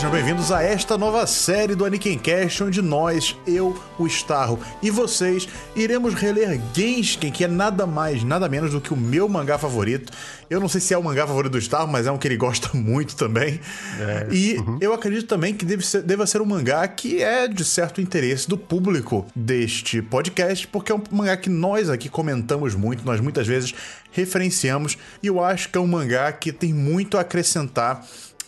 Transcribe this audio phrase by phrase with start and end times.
[0.00, 5.46] sejam bem-vindos a esta nova série do Anikincast, onde nós, eu, o Starro e vocês
[5.76, 10.10] iremos reler Genshin, que é nada mais, nada menos do que o meu mangá favorito.
[10.48, 12.38] Eu não sei se é o mangá favorito do Starro, mas é um que ele
[12.38, 13.60] gosta muito também.
[13.98, 14.28] É.
[14.30, 14.78] E uhum.
[14.80, 18.48] eu acredito também que deve ser, deva ser um mangá que é de certo interesse
[18.48, 23.46] do público deste podcast, porque é um mangá que nós aqui comentamos muito, nós muitas
[23.46, 23.74] vezes
[24.12, 28.02] referenciamos, e eu acho que é um mangá que tem muito a acrescentar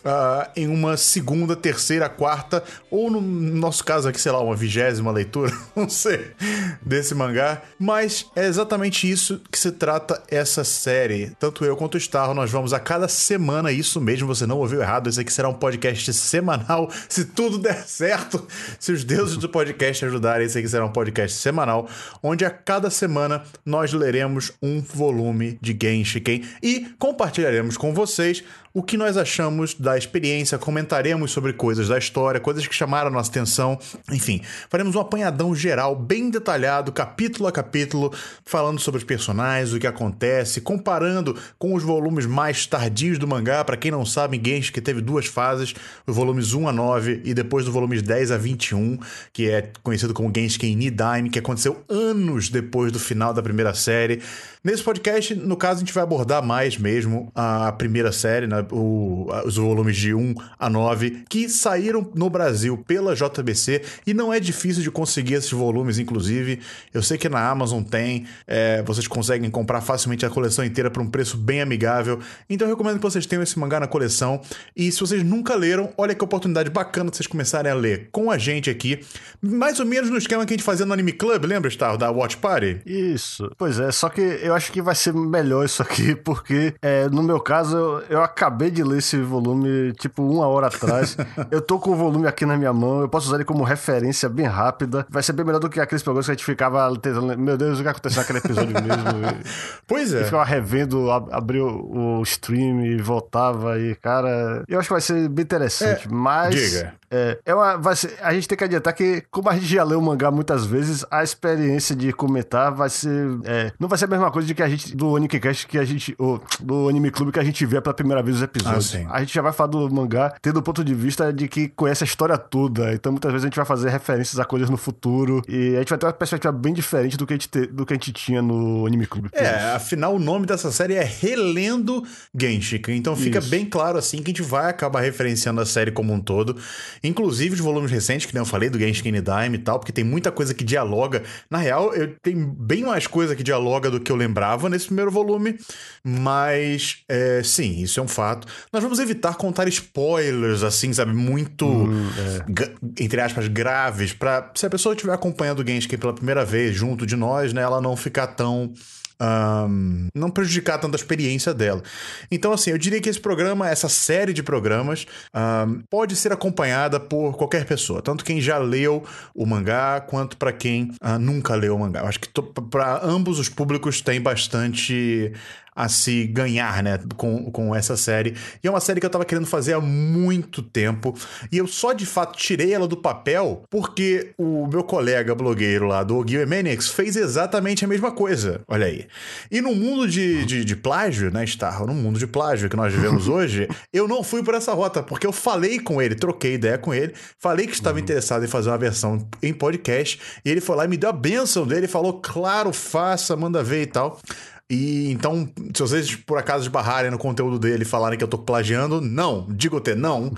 [0.04, 5.10] uh, em uma segunda, terceira, quarta, ou no nosso caso aqui, sei lá, uma vigésima
[5.10, 6.32] leitura, não sei,
[6.80, 7.62] desse mangá.
[7.78, 11.32] Mas é exatamente isso que se trata essa série.
[11.38, 14.80] Tanto eu quanto o Starro, nós vamos a cada semana, isso mesmo, você não ouviu
[14.80, 18.46] errado, esse aqui será um podcast semanal, se tudo der certo,
[18.78, 21.88] se os deuses do podcast ajudarem, esse aqui será um podcast semanal,
[22.22, 28.82] onde a cada semana nós leremos um volume de Genshiken e compartilharemos com vocês o
[28.82, 33.78] que nós achamos da experiência, comentaremos sobre coisas da história, coisas que chamaram nossa atenção,
[34.10, 38.12] enfim, faremos um apanhadão geral, bem detalhado, capítulo a capítulo,
[38.44, 43.64] falando sobre os personagens, o que acontece, comparando com os volumes mais tardios do mangá.
[43.64, 45.74] Para quem não sabe, Genshin que teve duas fases,
[46.06, 48.98] os volumes 1 a 9 e depois dos volumes 10 a 21,
[49.32, 54.22] que é conhecido como Genshin Nidaime, que aconteceu anos depois do final da primeira série.
[54.64, 58.64] Nesse podcast, no caso, a gente vai abordar mais mesmo a primeira série, né?
[58.70, 64.32] o, os volumes de 1 a 9, que saíram no Brasil pela JBC e não
[64.32, 66.60] é difícil de conseguir esses volumes, inclusive.
[66.94, 71.02] Eu sei que na Amazon tem, é, vocês conseguem comprar facilmente a coleção inteira por
[71.02, 72.20] um preço bem amigável.
[72.48, 74.40] Então eu recomendo que vocês tenham esse mangá na coleção.
[74.76, 78.30] E se vocês nunca leram, olha que oportunidade bacana de vocês começarem a ler com
[78.30, 79.00] a gente aqui.
[79.42, 81.96] Mais ou menos no esquema que a gente fazia no Anime Club, lembra, Star?
[81.96, 82.80] Da Watch Party?
[82.86, 83.50] Isso.
[83.58, 87.08] Pois é, só que eu eu acho que vai ser melhor isso aqui, porque é,
[87.08, 91.16] no meu caso, eu acabei de ler esse volume, tipo, uma hora atrás.
[91.50, 94.28] eu tô com o volume aqui na minha mão, eu posso usar ele como referência
[94.28, 95.06] bem rápida.
[95.08, 97.80] Vai ser bem melhor do que aqueles programas que a gente ficava tentando, meu Deus,
[97.80, 99.42] o que aconteceu naquele episódio mesmo?
[99.86, 100.22] pois é.
[100.22, 105.28] E ficava revendo, abriu o stream e voltava e, cara, eu acho que vai ser
[105.28, 106.54] bem interessante, é, mas...
[106.54, 106.94] Diga.
[107.12, 109.84] É, é uma, vai ser, a gente tem que adiantar que, como a gente já
[109.84, 113.38] leu o mangá muitas vezes, a experiência de comentar vai ser.
[113.44, 114.96] É, não vai ser a mesma coisa de que a gente.
[114.96, 116.14] Do Anicast que a gente.
[116.18, 118.94] Ou, do Anime Clube que a gente vê pela primeira vez os episódios.
[118.94, 121.68] Ah, a gente já vai falar do mangá tendo o ponto de vista de que
[121.68, 122.94] conhece a história toda.
[122.94, 125.42] Então muitas vezes a gente vai fazer referências a coisas no futuro.
[125.46, 127.84] E a gente vai ter uma perspectiva bem diferente do que a gente, te, do
[127.84, 129.28] que a gente tinha no Anime Clube.
[129.32, 132.02] É, afinal o nome dessa série é Relendo
[132.34, 132.80] Genshin.
[132.88, 133.50] Então fica Isso.
[133.50, 136.56] bem claro assim que a gente vai acabar referenciando a série como um todo.
[137.02, 140.04] Inclusive os volumes recentes, que nem eu falei, do Genshin Dime e tal, porque tem
[140.04, 141.22] muita coisa que dialoga.
[141.50, 145.10] Na real, eu tenho bem mais coisa que dialoga do que eu lembrava nesse primeiro
[145.10, 145.58] volume,
[146.04, 148.46] mas é, sim, isso é um fato.
[148.72, 153.02] Nós vamos evitar contar spoilers, assim, sabe, muito, hum, é.
[153.02, 157.06] entre aspas, graves, para se a pessoa estiver acompanhando o Genshin pela primeira vez junto
[157.06, 158.72] de nós, né, ela não ficar tão
[159.20, 161.82] um, não prejudicar tanto a experiência dela.
[162.30, 166.98] Então, assim, eu diria que esse programa, essa série de programas, um, pode ser acompanhada
[166.98, 169.04] por qualquer pessoa, tanto quem já leu
[169.34, 172.00] o mangá quanto para quem uh, nunca leu o mangá.
[172.00, 172.28] Eu acho que
[172.70, 175.32] para ambos os públicos tem bastante
[175.74, 178.36] a se ganhar, né, com, com essa série.
[178.62, 181.14] E é uma série que eu tava querendo fazer há muito tempo.
[181.50, 186.02] E eu só de fato tirei ela do papel porque o meu colega blogueiro lá
[186.02, 188.60] do Gil Maniacs fez exatamente a mesma coisa.
[188.68, 189.06] Olha aí.
[189.50, 191.86] E no mundo de, de, de plágio, né, Star?
[191.86, 195.26] No mundo de plágio que nós vivemos hoje, eu não fui por essa rota, porque
[195.26, 198.04] eu falei com ele, troquei ideia com ele, falei que estava uhum.
[198.04, 201.12] interessado em fazer uma versão em podcast, e ele foi lá e me deu a
[201.12, 204.20] benção dele, falou, claro, faça, manda ver e tal.
[204.70, 208.38] E então, se vocês por acaso esbarrarem no conteúdo dele e falarem que eu tô
[208.38, 210.32] plagiando, não, digo ter não.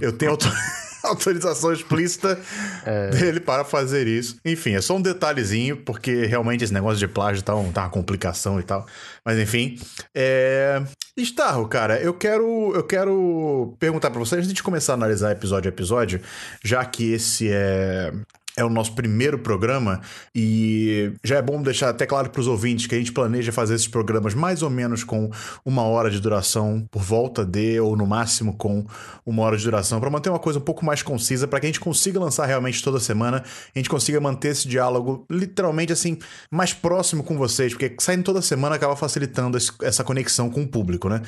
[0.00, 0.36] Eu tenho
[1.04, 2.38] autorização explícita
[2.84, 3.10] é...
[3.10, 4.36] dele para fazer isso.
[4.44, 7.90] Enfim, é só um detalhezinho, porque realmente esse negócio de plágio tá, um, tá uma
[7.90, 8.86] complicação e tal.
[9.24, 9.78] Mas enfim.
[10.14, 10.82] É...
[11.18, 15.70] Starro, cara, eu quero, eu quero perguntar para vocês, antes de começar a analisar episódio
[15.70, 16.20] a episódio,
[16.62, 18.12] já que esse é
[18.56, 20.00] é o nosso primeiro programa
[20.34, 23.74] e já é bom deixar até claro para os ouvintes que a gente planeja fazer
[23.74, 25.30] esses programas mais ou menos com
[25.64, 28.86] uma hora de duração, por volta de, ou no máximo com
[29.26, 31.68] uma hora de duração, para manter uma coisa um pouco mais concisa, para que a
[31.68, 33.44] gente consiga lançar realmente toda semana,
[33.74, 36.18] a gente consiga manter esse diálogo literalmente assim,
[36.50, 41.08] mais próximo com vocês, porque saindo toda semana acaba facilitando essa conexão com o público,
[41.08, 41.20] né?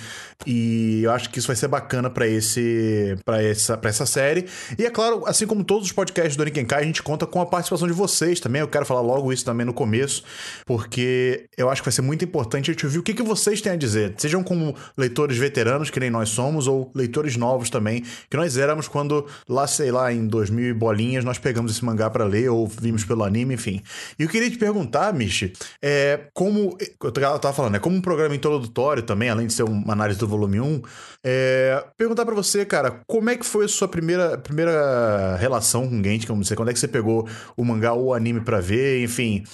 [0.46, 4.46] E eu acho que isso vai ser bacana para esse para essa, essa série.
[4.78, 7.40] E é claro, assim como todos os podcasts do Nikenkai, a gente conta conta com
[7.40, 8.60] a participação de vocês também.
[8.60, 10.22] Eu quero falar logo isso também no começo,
[10.64, 13.60] porque eu acho que vai ser muito importante a gente ouvir o que, que vocês
[13.60, 14.14] têm a dizer.
[14.18, 18.86] Sejam como leitores veteranos, que nem nós somos, ou leitores novos também, que nós éramos
[18.86, 23.04] quando, lá, sei lá, em 2000 bolinhas, nós pegamos esse mangá para ler, ou vimos
[23.04, 23.82] pelo anime, enfim.
[24.18, 26.76] E eu queria te perguntar, Michi, é, como.
[27.02, 30.28] Eu tava falando, é como um programa introdutório também, além de ser uma análise do
[30.28, 30.82] volume 1,
[31.24, 36.02] é, perguntar para você, cara, como é que foi a sua primeira, primeira relação com
[36.02, 36.26] Genshin?
[36.26, 37.07] Como você, quando é que você pegou
[37.56, 39.02] o mangá ou o anime para ver?
[39.02, 39.44] Enfim,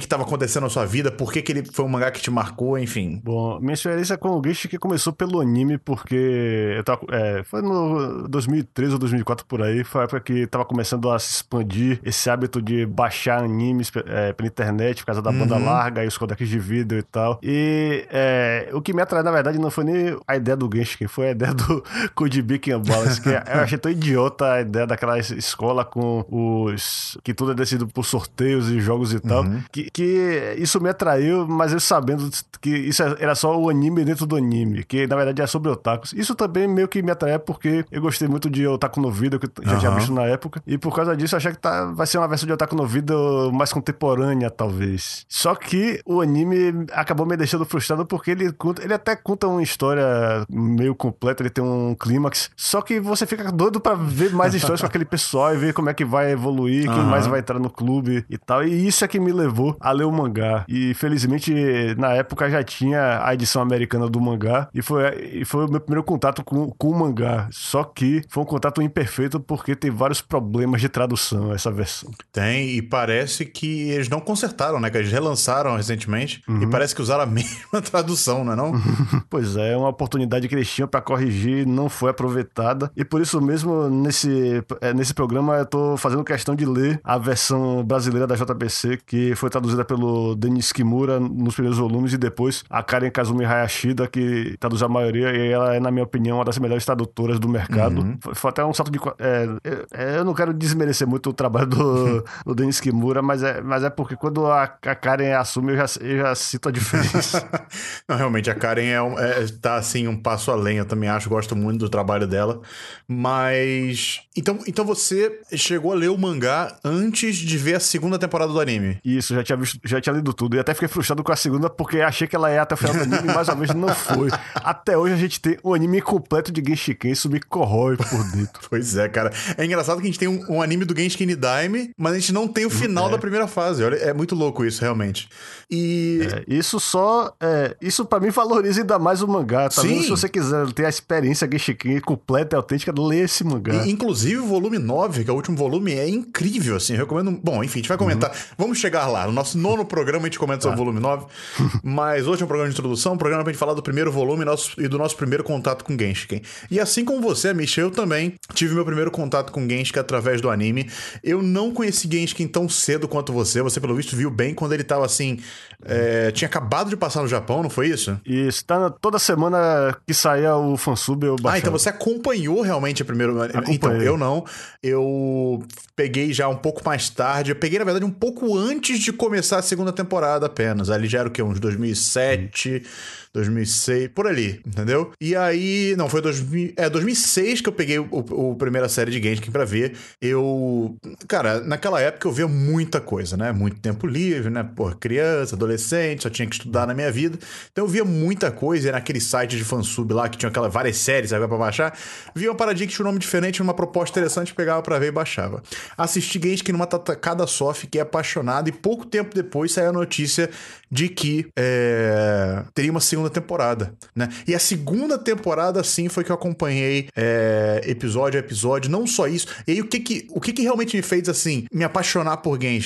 [0.00, 2.30] que estava acontecendo na sua vida, por que, que ele foi um mangá que te
[2.30, 3.20] marcou, enfim.
[3.22, 7.60] Bom, minha experiência com o Genshin que começou pelo anime, porque eu tava, é, foi
[7.60, 12.00] no 2013 ou 2004 por aí, foi a época que tava começando a se expandir
[12.02, 15.40] esse hábito de baixar animes é, pela internet, por causa da uhum.
[15.40, 17.38] banda larga e os codecs de vídeo e tal.
[17.42, 21.06] E é, o que me atraiu, na verdade, não foi nem a ideia do Genshin,
[21.06, 21.84] foi a ideia do
[22.14, 27.18] Code and Balance, que eu achei tão idiota a ideia daquela escola com os...
[27.22, 29.60] que tudo é decidido por sorteios e jogos e tal, uhum.
[29.70, 32.28] que que, isso me atraiu, mas eu sabendo
[32.60, 36.12] que isso era só o anime dentro do anime, que na verdade é sobre otakus.
[36.12, 39.46] Isso também meio que me atraiu porque eu gostei muito de Otaku no Vida, que
[39.46, 39.78] eu já uhum.
[39.78, 42.28] tinha visto na época, e por causa disso eu achei que tá, vai ser uma
[42.28, 43.14] versão de Otaku no Vida
[43.52, 45.24] mais contemporânea, talvez.
[45.28, 49.62] Só que o anime acabou me deixando frustrado porque ele, conta, ele até conta uma
[49.62, 50.04] história
[50.48, 54.80] meio completa, ele tem um clímax, só que você fica doido para ver mais histórias
[54.80, 57.70] com aquele pessoal e ver como é que vai evoluir, quem mais vai entrar no
[57.70, 58.64] clube e tal.
[58.64, 60.64] E isso é que me levou a ler o mangá.
[60.68, 61.52] E felizmente,
[61.96, 64.68] na época já tinha a edição americana do mangá.
[64.74, 65.02] E foi,
[65.32, 67.48] e foi o meu primeiro contato com, com o mangá.
[67.50, 72.10] Só que foi um contato imperfeito porque tem vários problemas de tradução essa versão.
[72.32, 74.90] Tem, e parece que eles não consertaram, né?
[74.90, 76.42] Que eles relançaram recentemente.
[76.48, 76.62] Uhum.
[76.62, 78.72] E parece que usaram a mesma tradução, não é não?
[79.28, 82.90] pois é, uma oportunidade que eles tinham para corrigir não foi aproveitada.
[82.96, 87.18] E por isso mesmo, nesse, é, nesse programa, eu tô fazendo questão de ler a
[87.18, 92.18] versão brasileira da JBC, que foi traduzida traduzida pelo Denis Kimura nos primeiros volumes e
[92.18, 96.38] depois a Karen Kazumi Hayashida, que traduz a maioria, e ela é, na minha opinião,
[96.38, 98.02] uma das melhores tradutoras do mercado.
[98.02, 98.18] Uhum.
[98.20, 98.98] Foi, foi, até um salto de.
[99.18, 99.48] É,
[99.94, 103.84] é, eu não quero desmerecer muito o trabalho do, do Denis Kimura, mas é, mas
[103.84, 107.48] é porque quando a, a Karen assume, eu já, eu já cito a diferença.
[108.08, 111.28] não, realmente, a Karen é, um, é, tá assim um passo além, eu também acho,
[111.28, 112.60] gosto muito do trabalho dela.
[113.06, 114.20] Mas.
[114.36, 118.60] Então, então você chegou a ler o mangá antes de ver a segunda temporada do
[118.60, 118.98] anime?
[119.04, 120.56] Isso, já tinha visto, já tinha lido tudo.
[120.56, 122.94] E até fiquei frustrado com a segunda, porque achei que ela ia até o final
[122.94, 124.28] do anime e mais uma vez não foi.
[124.54, 128.62] Até hoje a gente tem um anime completo de Genshiken, isso me corrói por dentro.
[128.70, 129.32] pois é, cara.
[129.56, 132.32] É engraçado que a gente tem um, um anime do Genshin Daime, mas a gente
[132.32, 133.12] não tem o final é.
[133.12, 133.82] da primeira fase.
[133.82, 135.28] Olha, é muito louco isso, realmente.
[135.70, 136.20] E.
[136.22, 137.34] É, isso só.
[137.40, 140.02] É, isso para mim valoriza ainda mais o mangá, tá Sim.
[140.02, 143.86] Se você quiser ter a experiência Genshiken completa e autêntica, lê esse mangá.
[143.86, 146.94] E, inclusive o volume 9, que é o último volume, é incrível, assim.
[146.94, 147.30] Eu recomendo.
[147.42, 148.30] Bom, enfim, a gente vai comentar.
[148.30, 148.36] Uhum.
[148.58, 149.26] Vamos chegar lá.
[149.26, 151.26] No nosso nono programa a gente comenta sobre o volume 9.
[151.82, 154.44] Mas hoje é um programa de introdução, um programa pra gente falar do primeiro volume
[154.44, 156.40] nosso, e do nosso primeiro contato com Genshiken.
[156.70, 160.48] E assim como você, Michel, eu também tive meu primeiro contato com Genshiken através do
[160.48, 160.88] anime.
[161.24, 163.60] Eu não conheci Genshiken tão cedo quanto você.
[163.62, 165.40] Você, pelo visto, viu bem quando ele tava assim.
[165.84, 168.18] É, tinha acabado de passar no Japão, não foi isso?
[168.24, 171.56] Isso, tá toda semana que saía o fansub eu baixava.
[171.56, 173.32] Ah, então você acompanhou realmente a primeira.
[173.68, 174.44] Então, eu não.
[174.80, 175.64] Eu
[175.96, 177.50] peguei já um pouco mais tarde.
[177.50, 180.90] Eu peguei, na verdade, um pouco antes de começar a segunda temporada apenas.
[180.90, 181.40] Ali já era o quê?
[181.44, 182.82] Uns 2007.
[182.84, 182.88] Hum.
[183.34, 185.12] 2006, por ali, entendeu?
[185.20, 189.22] E aí, não, foi 2000, é 2006 que eu peguei o, o, primeira série de
[189.22, 189.96] Genshin pra ver.
[190.20, 190.96] Eu,
[191.26, 193.50] cara, naquela época eu via muita coisa, né?
[193.50, 194.62] Muito tempo livre, né?
[194.62, 197.38] Por criança, adolescente, só tinha que estudar na minha vida.
[197.70, 200.96] Então eu via muita coisa, e naquele site de fansub lá que tinha aquelas várias
[200.98, 201.96] séries, sabe, pra baixar.
[202.34, 205.12] Via uma paradinha que tinha um nome diferente, uma proposta interessante, pegava pra ver e
[205.12, 205.62] baixava.
[205.96, 210.50] Assisti Genshin numa tacada só, fiquei apaixonado e pouco tempo depois saiu a notícia
[210.90, 214.28] de que é, teria uma segunda temporada, né?
[214.46, 219.26] E a segunda temporada, sim, foi que eu acompanhei é, episódio a episódio, não só
[219.26, 219.46] isso.
[219.66, 222.60] E aí, o que que, o que que realmente me fez, assim, me apaixonar por
[222.60, 222.82] Genshin?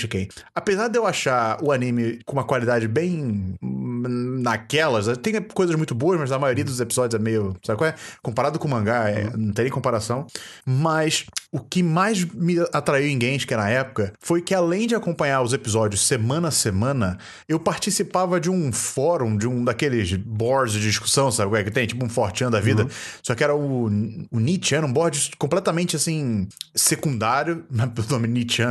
[0.54, 3.54] Apesar de eu achar o anime com uma qualidade bem
[4.02, 7.94] naquelas, tem coisas muito boas, mas a maioria dos episódios é meio, sabe qual é?
[8.22, 10.26] Comparado com o mangá, é, não tem nem comparação.
[10.64, 15.42] Mas o que mais me atraiu em Genshin na época foi que além de acompanhar
[15.42, 20.80] os episódios semana a semana, eu participava de um fórum, de um daqueles boards de
[20.80, 21.86] discussão, sabe que é que tem?
[21.86, 22.82] Tipo um Fortean da vida.
[22.82, 22.88] Uhum.
[23.22, 23.86] Só que era o,
[24.30, 27.64] o Nietzsche, era um board completamente assim, secundário.
[28.06, 28.62] O nome Nietzsche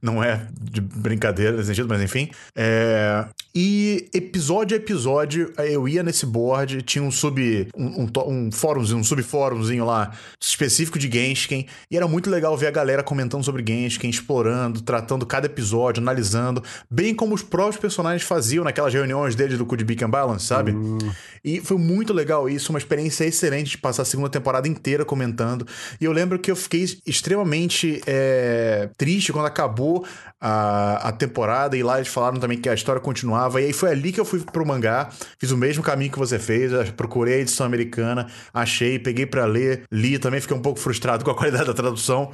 [0.00, 2.30] não é de brincadeira nesse sentido, mas enfim.
[2.54, 3.26] É...
[3.54, 7.68] E episódio a episódio, eu ia nesse board, tinha um sub.
[7.76, 12.66] um, um, um fórumzinho, um subfórumzinho lá específico de Genshin, e era muito legal ver
[12.66, 18.22] a galera comentando sobre Genshin, explorando, tratando cada episódio, analisando, bem como os próprios personagens
[18.22, 20.72] faziam naquelas reuniões deles do Could Be Balance, sabe?
[20.72, 20.98] Hum.
[21.44, 25.66] E foi muito legal isso, uma experiência excelente de passar a segunda temporada inteira comentando.
[26.00, 30.04] E eu lembro que eu fiquei extremamente é, triste quando acabou
[30.40, 33.60] a, a temporada e lá eles falaram também que a história continuava.
[33.60, 36.38] E aí foi ali que eu fui pro mangá, fiz o mesmo caminho que você
[36.38, 41.24] fez, procurei a edição americana, achei, peguei para ler, li, também fiquei um pouco frustrado
[41.24, 42.30] com a qualidade da tradução,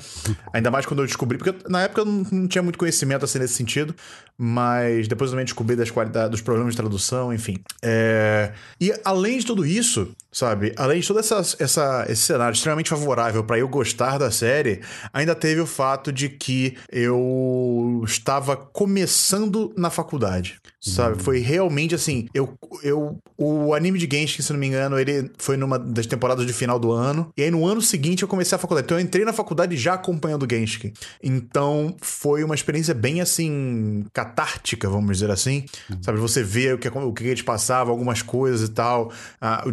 [0.52, 3.38] ainda mais quando eu descobri, porque na época eu não, não tinha muito conhecimento assim
[3.38, 3.94] nesse sentido,
[4.36, 7.56] mas depois eu também descobri das qualidades, dos problemas de tradução, enfim.
[7.82, 8.52] É...
[8.80, 13.44] E além de tudo isso, sabe, além de todo essa, essa, esse cenário extremamente favorável
[13.44, 14.80] para eu gostar da série,
[15.12, 21.14] ainda teve o fato de que eu estava começando na faculdade sabe?
[21.14, 21.20] Uhum.
[21.20, 25.56] Foi realmente assim, eu, eu o anime de Genshin, se não me engano, ele foi
[25.56, 28.58] numa das temporadas de final do ano, e aí no ano seguinte eu comecei a
[28.58, 28.86] faculdade.
[28.86, 30.92] Então eu entrei na faculdade já acompanhando Genshin.
[31.22, 35.64] Então foi uma experiência bem assim catártica, vamos dizer assim.
[35.90, 36.02] Uhum.
[36.02, 39.10] Sabe, você vê o que o que eles passavam, algumas coisas e tal,
[39.40, 39.64] a,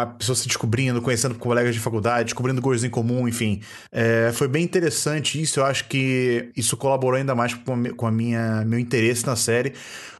[0.00, 3.60] a pessoa se descobrindo, conhecendo colegas de faculdade, descobrindo coisas em comum, enfim.
[3.90, 8.06] É, foi bem interessante isso, eu acho que isso colaborou ainda mais com a, com
[8.06, 9.74] a minha meu interesse na série.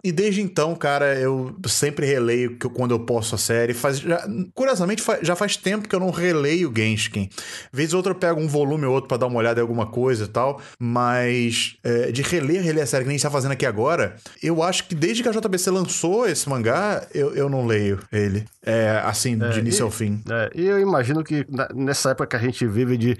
[0.05, 3.73] E desde então, cara, eu sempre releio que quando eu posso a série.
[3.73, 7.29] Faz, já, curiosamente, já faz tempo que eu não releio Genshin.
[7.73, 9.87] Vez ou outra eu pego um volume ou outro para dar uma olhada em alguma
[9.87, 10.61] coisa e tal.
[10.77, 14.89] Mas é, de reler, reler a série que nem está fazendo aqui agora, eu acho
[14.89, 18.45] que desde que a JBC lançou esse mangá, eu, eu não leio ele.
[18.65, 20.21] É, assim, é, de início e, ao fim.
[20.29, 23.17] É, e eu imagino que nessa época que a gente vive de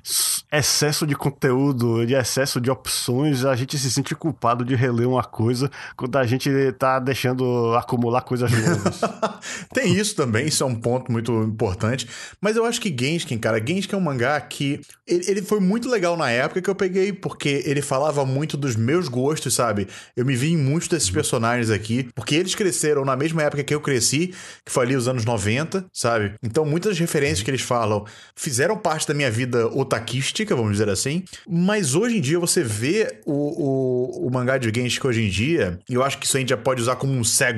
[0.53, 5.25] excesso de conteúdo, de excesso de opções, a gente se sente culpado de reler uma
[5.25, 9.01] coisa quando a gente tá deixando acumular coisas novas.
[9.73, 12.09] Tem isso também, isso é um ponto muito importante.
[12.41, 15.89] Mas eu acho que Genshin, cara, Genshin é um mangá que ele, ele, foi muito
[15.89, 19.89] legal na época que eu peguei, porque ele falava muito dos meus gostos, sabe?
[20.17, 21.15] Eu me vi em muitos desses uhum.
[21.15, 25.09] personagens aqui, porque eles cresceram na mesma época que eu cresci, que foi ali os
[25.09, 26.35] anos 90, sabe?
[26.43, 31.25] Então muitas referências que eles falam fizeram parte da minha vida otaquística, vamos dizer assim.
[31.49, 35.79] Mas hoje em dia você vê o, o, o mangá de Genshin hoje em dia,
[35.89, 37.53] e eu acho que isso a gente já pode usar como um segue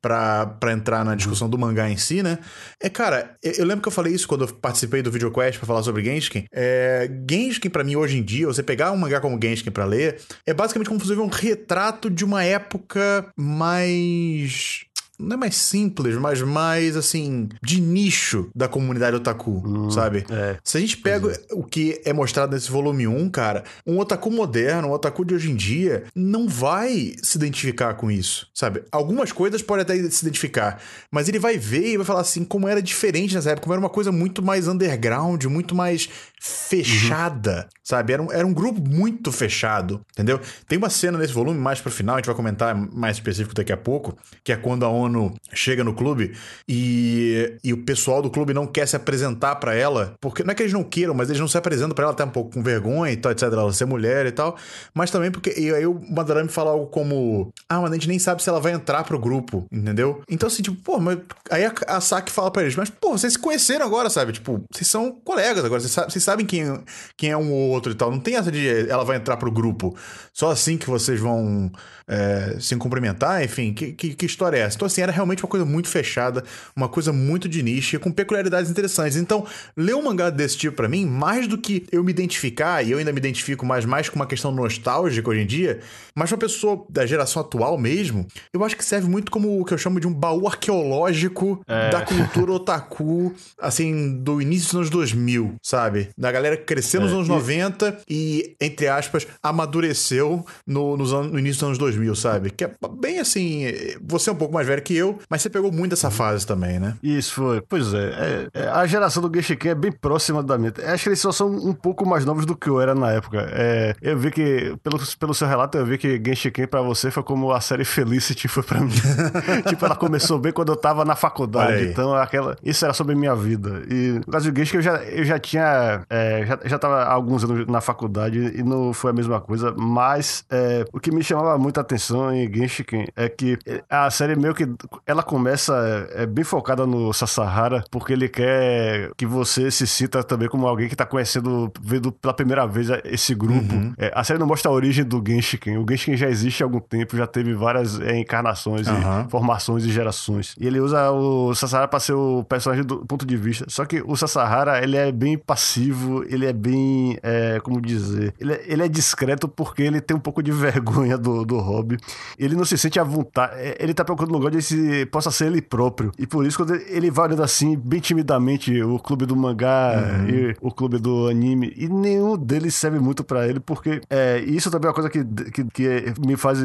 [0.00, 2.38] para entrar na discussão do mangá em si, né?
[2.80, 5.82] É, cara, eu lembro que eu falei isso quando eu participei do VideoQuest para falar
[5.82, 6.44] sobre Genshin.
[6.52, 10.20] É, Genshin, para mim, hoje em dia, você pegar um mangá como Genshin para ler,
[10.46, 14.84] é basicamente como você ver um retrato de uma época mais
[15.20, 20.24] não é mais simples, mas mais, assim, de nicho da comunidade otaku, hum, sabe?
[20.30, 20.56] É.
[20.64, 21.38] Se a gente pega é.
[21.52, 25.50] o que é mostrado nesse volume 1, cara, um otaku moderno, um otaku de hoje
[25.50, 28.82] em dia, não vai se identificar com isso, sabe?
[28.90, 32.68] Algumas coisas podem até se identificar, mas ele vai ver e vai falar assim, como
[32.68, 36.08] era diferente nessa época, como era uma coisa muito mais underground, muito mais
[36.40, 37.80] fechada, uhum.
[37.84, 38.12] sabe?
[38.14, 40.40] Era um, era um grupo muito fechado, entendeu?
[40.66, 43.72] Tem uma cena nesse volume, mais pro final, a gente vai comentar mais específico daqui
[43.72, 45.09] a pouco, que é quando a ONU
[45.52, 46.34] chega no clube
[46.68, 50.54] e, e o pessoal do clube não quer se apresentar para ela, porque não é
[50.54, 52.62] que eles não queiram, mas eles não se apresentam para ela, até um pouco com
[52.62, 54.56] vergonha e tal, etc, ela ser mulher e tal,
[54.94, 58.18] mas também porque e aí o Madarame fala algo como, ah, mas a gente nem
[58.18, 60.22] sabe se ela vai entrar pro grupo, entendeu?
[60.28, 61.18] Então assim, tipo, pô, mas
[61.50, 64.32] aí a, a Saki fala para eles, mas pô, vocês se conheceram agora, sabe?
[64.32, 66.82] Tipo, vocês são colegas agora, vocês, vocês sabem quem,
[67.16, 68.10] quem é um ou outro e tal.
[68.10, 69.96] Não tem essa de ela vai entrar pro grupo.
[70.32, 71.70] Só assim que vocês vão
[72.10, 74.74] é, se cumprimentar, enfim, que, que, que, história é essa?
[74.74, 76.42] Então, assim, era realmente uma coisa muito fechada,
[76.74, 79.16] uma coisa muito de nicho, com peculiaridades interessantes.
[79.16, 82.90] Então, ler um mangá desse tipo para mim, mais do que eu me identificar, e
[82.90, 85.80] eu ainda me identifico mais, mais com uma questão nostálgica hoje em dia,
[86.14, 89.72] mas uma pessoa da geração atual mesmo, eu acho que serve muito como o que
[89.72, 91.90] eu chamo de um baú arqueológico é.
[91.90, 96.08] da cultura otaku, assim, do início dos anos 2000, sabe?
[96.18, 97.14] Da galera que cresceu nos é.
[97.14, 97.30] anos e...
[97.30, 102.50] 90 e, entre aspas, amadureceu no, nos anos, no início dos anos 2000, sabe?
[102.50, 103.66] Que é bem assim,
[104.02, 106.12] você é um pouco mais velho que eu, mas você pegou muito dessa uhum.
[106.12, 106.96] fase também, né?
[107.02, 107.60] Isso foi.
[107.60, 110.72] Pois é, é, é a geração do Genshiken é bem próxima da minha.
[110.86, 113.48] Acho que eles só são um pouco mais novos do que eu era na época.
[113.52, 117.22] É, eu vi que, pelo, pelo seu relato, eu vi que Genshiken pra você foi
[117.22, 118.90] como a série Felicity foi pra mim.
[119.68, 121.86] tipo, ela começou bem quando eu tava na faculdade.
[121.86, 123.82] Então, aquela, isso era sobre minha vida.
[123.90, 126.02] E no caso do Genshiken, eu já, eu já tinha.
[126.08, 129.74] É, já, já tava há alguns anos na faculdade e não foi a mesma coisa.
[129.76, 134.54] Mas é, o que me chamava muita atenção em Genshiken é que a série meio
[134.54, 134.68] que
[135.06, 140.48] ela começa é, bem focada no Sasahara, porque ele quer que você se sinta também
[140.48, 143.74] como alguém que tá conhecendo, vendo pela primeira vez esse grupo.
[143.74, 143.92] Uhum.
[143.98, 145.78] É, a série não mostra a origem do Genshiken.
[145.78, 149.26] O Genshiken já existe há algum tempo, já teve várias é, encarnações, uhum.
[149.26, 150.54] e formações e gerações.
[150.58, 153.64] E ele usa o Sasahara pra ser o personagem do ponto de vista.
[153.68, 158.52] Só que o Sasahara, ele é bem passivo, ele é bem, é, como dizer, ele
[158.52, 161.98] é, ele é discreto porque ele tem um pouco de vergonha do, do hobby.
[162.38, 165.30] Ele não se sente à vontade, é, ele tá procurando um lugar onde ele possa
[165.30, 166.12] ser ele próprio.
[166.18, 170.28] E por isso, quando ele vai olhando assim, bem timidamente, o clube do mangá uhum.
[170.28, 174.70] e o clube do anime, e nenhum deles serve muito para ele, porque é, isso
[174.70, 176.58] também é uma coisa que, que, que me faz,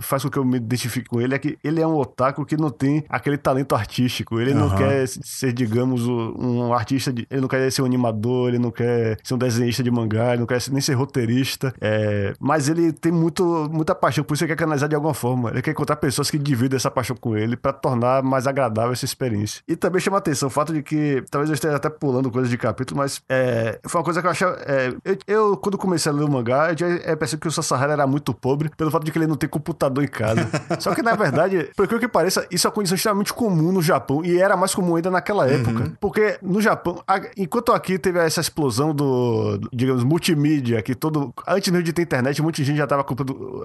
[0.00, 2.56] faz com que eu me identifique com ele, é que ele é um otaku que
[2.56, 4.40] não tem aquele talento artístico.
[4.40, 4.68] Ele uhum.
[4.68, 8.70] não quer ser, digamos, um artista, de, ele não quer ser um animador, ele não
[8.70, 12.92] quer ser um desenhista de mangá, ele não quer nem ser roteirista, é, mas ele
[12.92, 15.50] tem muito, muita paixão, por isso quer canalizar de alguma forma.
[15.50, 19.04] Ele quer encontrar pessoas que dividem essa paixão com ele para tornar mais agradável essa
[19.04, 19.62] experiência.
[19.68, 22.58] E também chama atenção o fato de que, talvez eu esteja até pulando coisas de
[22.58, 24.48] capítulo, mas é, foi uma coisa que eu achei.
[24.66, 27.52] É, eu, eu, quando comecei a ler o mangá, eu já é, percebi que o
[27.52, 30.48] Sasahara era muito pobre pelo fato de que ele não tem computador em casa.
[30.80, 34.24] Só que, na verdade, por que pareça, isso é uma condição extremamente comum no Japão
[34.24, 35.50] e era mais comum ainda naquela uhum.
[35.50, 35.84] época.
[35.84, 35.92] Uhum.
[36.00, 37.02] Porque no Japão,
[37.36, 41.32] enquanto aqui teve essa explosão do, digamos, multimídia, que todo.
[41.46, 43.14] Antes de ter internet, muita gente já tava com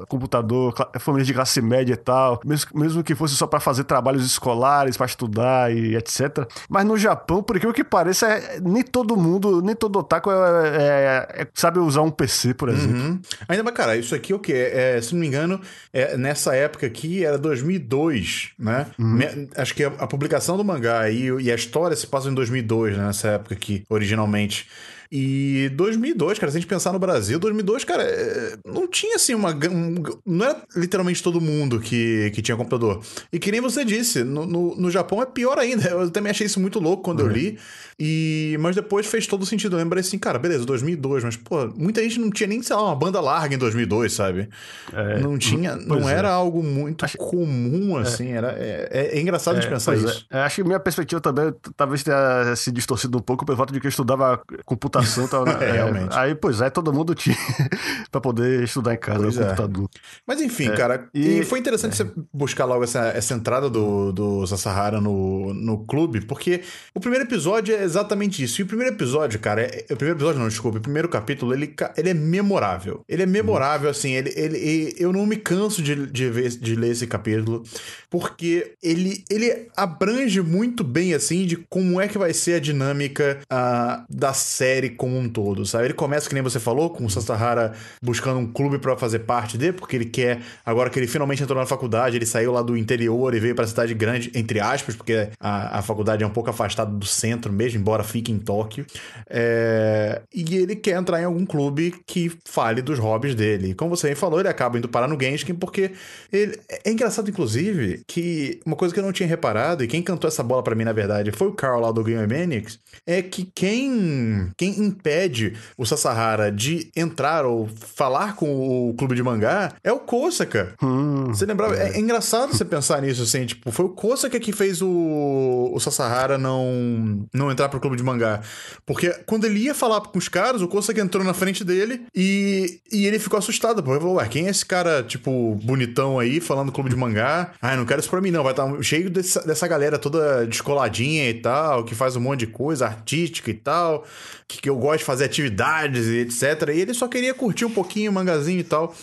[0.08, 4.26] computador, famílias de classe média e tal, mesmo, mesmo que fosse só para fazer trabalhos
[4.26, 6.48] escolares, para estudar e etc.
[6.70, 11.42] Mas no Japão, por que pareça, é, nem todo mundo, nem todo otaku é, é,
[11.42, 12.98] é, sabe usar um PC, por exemplo.
[12.98, 13.22] Uhum.
[13.48, 14.54] Ainda mais, cara, isso aqui o que?
[14.54, 15.60] É, se não me engano,
[15.94, 18.88] é, nessa época aqui era 2002, né?
[18.98, 19.48] Uhum.
[19.56, 22.98] Acho que a, a, publicação do mangá e, e, a história se passa em 2002,
[22.98, 23.06] né?
[23.06, 24.68] Nessa época aqui, originalmente.
[25.12, 29.34] E 2002, cara, se a gente pensar no Brasil, 2002, cara, é, não tinha assim
[29.34, 29.52] uma.
[29.54, 29.96] Um,
[30.26, 33.02] não era literalmente todo mundo que, que tinha computador.
[33.32, 35.88] E que nem você disse, no, no, no Japão é pior ainda.
[35.90, 37.28] Eu também achei isso muito louco quando uhum.
[37.28, 37.60] eu li.
[37.98, 39.76] E, mas depois fez todo sentido.
[39.76, 42.84] Eu lembrei assim, cara, beleza, 2002, mas, pô, muita gente não tinha nem, sei lá,
[42.84, 44.50] uma banda larga em 2002, sabe?
[44.92, 46.14] É, não tinha, não é.
[46.14, 47.18] era algo muito acho...
[47.18, 48.02] comum, é.
[48.02, 48.32] assim.
[48.32, 50.26] Era, é, é, é engraçado de é, pensar isso.
[50.30, 53.88] acho que minha perspectiva também talvez tenha se distorcido um pouco pelo fato de que
[53.88, 55.26] eu estudava computação.
[55.28, 55.56] Tava, né?
[55.72, 56.18] realmente.
[56.18, 57.38] Aí, pois é, todo mundo tinha
[58.12, 59.90] pra poder estudar em casa pois no computador.
[60.28, 64.46] Mas enfim, cara, e, e foi interessante você buscar logo essa, essa entrada do, do
[64.48, 66.62] Sasahara no, no clube, porque
[66.94, 68.62] o primeiro episódio é exatamente isso.
[68.62, 71.74] E o primeiro episódio, cara, é, o primeiro episódio não, desculpa, o primeiro capítulo, ele,
[71.98, 73.04] ele é memorável.
[73.08, 76.76] Ele é memorável, assim, ele, ele, ele, eu não me canso de, de, ver, de
[76.76, 77.64] ler esse capítulo,
[78.10, 83.40] porque ele, ele abrange muito bem, assim, de como é que vai ser a dinâmica
[83.52, 85.86] uh, da série como um todo, sabe?
[85.86, 89.58] Ele começa, que nem você falou, com o Sasahara buscando um clube para fazer parte
[89.58, 92.78] dele, porque ele quer, agora que ele finalmente entrou na faculdade, ele saiu lá do
[92.78, 96.50] interior e veio pra cidade grande, entre aspas, porque a, a faculdade é um pouco
[96.50, 98.86] afastada do centro mesmo, embora fique em Tóquio.
[99.30, 100.22] É...
[100.34, 103.74] E ele quer entrar em algum clube que fale dos hobbies dele.
[103.74, 105.92] Como você falou, ele acaba indo parar no Genshin porque
[106.32, 106.60] ele...
[106.70, 110.44] é engraçado, inclusive, que uma coisa que eu não tinha reparado, e quem cantou essa
[110.44, 114.52] bola para mim, na verdade, foi o Carl lá do Game Mechanics, é que quem,
[114.58, 120.00] quem impede o Sasahara de entrar ou falar com o clube de mangá é o
[120.00, 120.74] Kosaka.
[120.82, 121.76] Hum, você lembrava?
[121.76, 121.96] É.
[121.96, 122.00] é.
[122.00, 127.26] engraçado você pensar nisso, assim, tipo, foi o Kosaka que fez o, o Sasahara não,
[127.34, 128.42] não entrar entrar pro clube de mangá.
[128.86, 132.80] Porque quando ele ia falar com os caras, o Kosaka entrou na frente dele e,
[132.92, 133.80] e ele ficou assustado.
[133.80, 137.52] Ele falou, ué, quem é esse cara, tipo, bonitão aí, falando clube de mangá?
[137.62, 140.46] Ah, não quero isso pra mim não, vai estar tá cheio dessa, dessa galera toda
[140.46, 144.06] descoladinha e tal, que faz um monte de coisa artística e tal,
[144.48, 146.70] que, que eu gosto de fazer atividades e etc.
[146.74, 148.96] E ele só queria curtir um pouquinho o mangazinho e tal.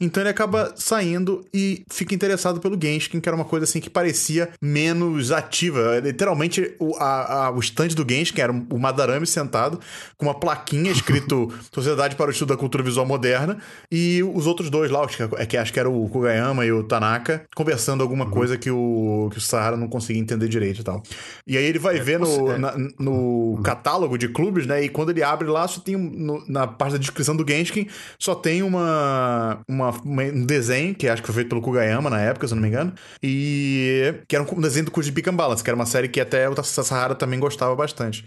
[0.00, 3.90] Então ele acaba saindo e fica interessado pelo Genshin, que era uma coisa assim que
[3.90, 6.00] parecia menos ativa.
[6.02, 9.78] Literalmente, o, a, a, o stand do Genshin, que era o Madarame sentado,
[10.16, 13.58] com uma plaquinha escrito Sociedade para o Estudo da Cultura Visual Moderna,
[13.92, 16.82] e os outros dois lá, que, é que acho que era o Kugayama e o
[16.82, 18.30] Tanaka, conversando alguma uhum.
[18.30, 21.02] coisa que o, que o Sahara não conseguia entender direito e tal.
[21.46, 22.58] E aí ele vai é, ver no, é.
[22.58, 23.62] na, no uhum.
[23.62, 24.82] catálogo de clubes, né?
[24.82, 27.86] E quando ele abre lá, só tem no, na parte da descrição do Genshin,
[28.18, 32.46] só tem uma, uma um desenho, que acho que foi feito pelo Kugayama na época,
[32.46, 34.92] se não me engano, e que era um desenho do
[35.28, 38.24] and Balance, que era uma série que até o Sahara também gostava bastante.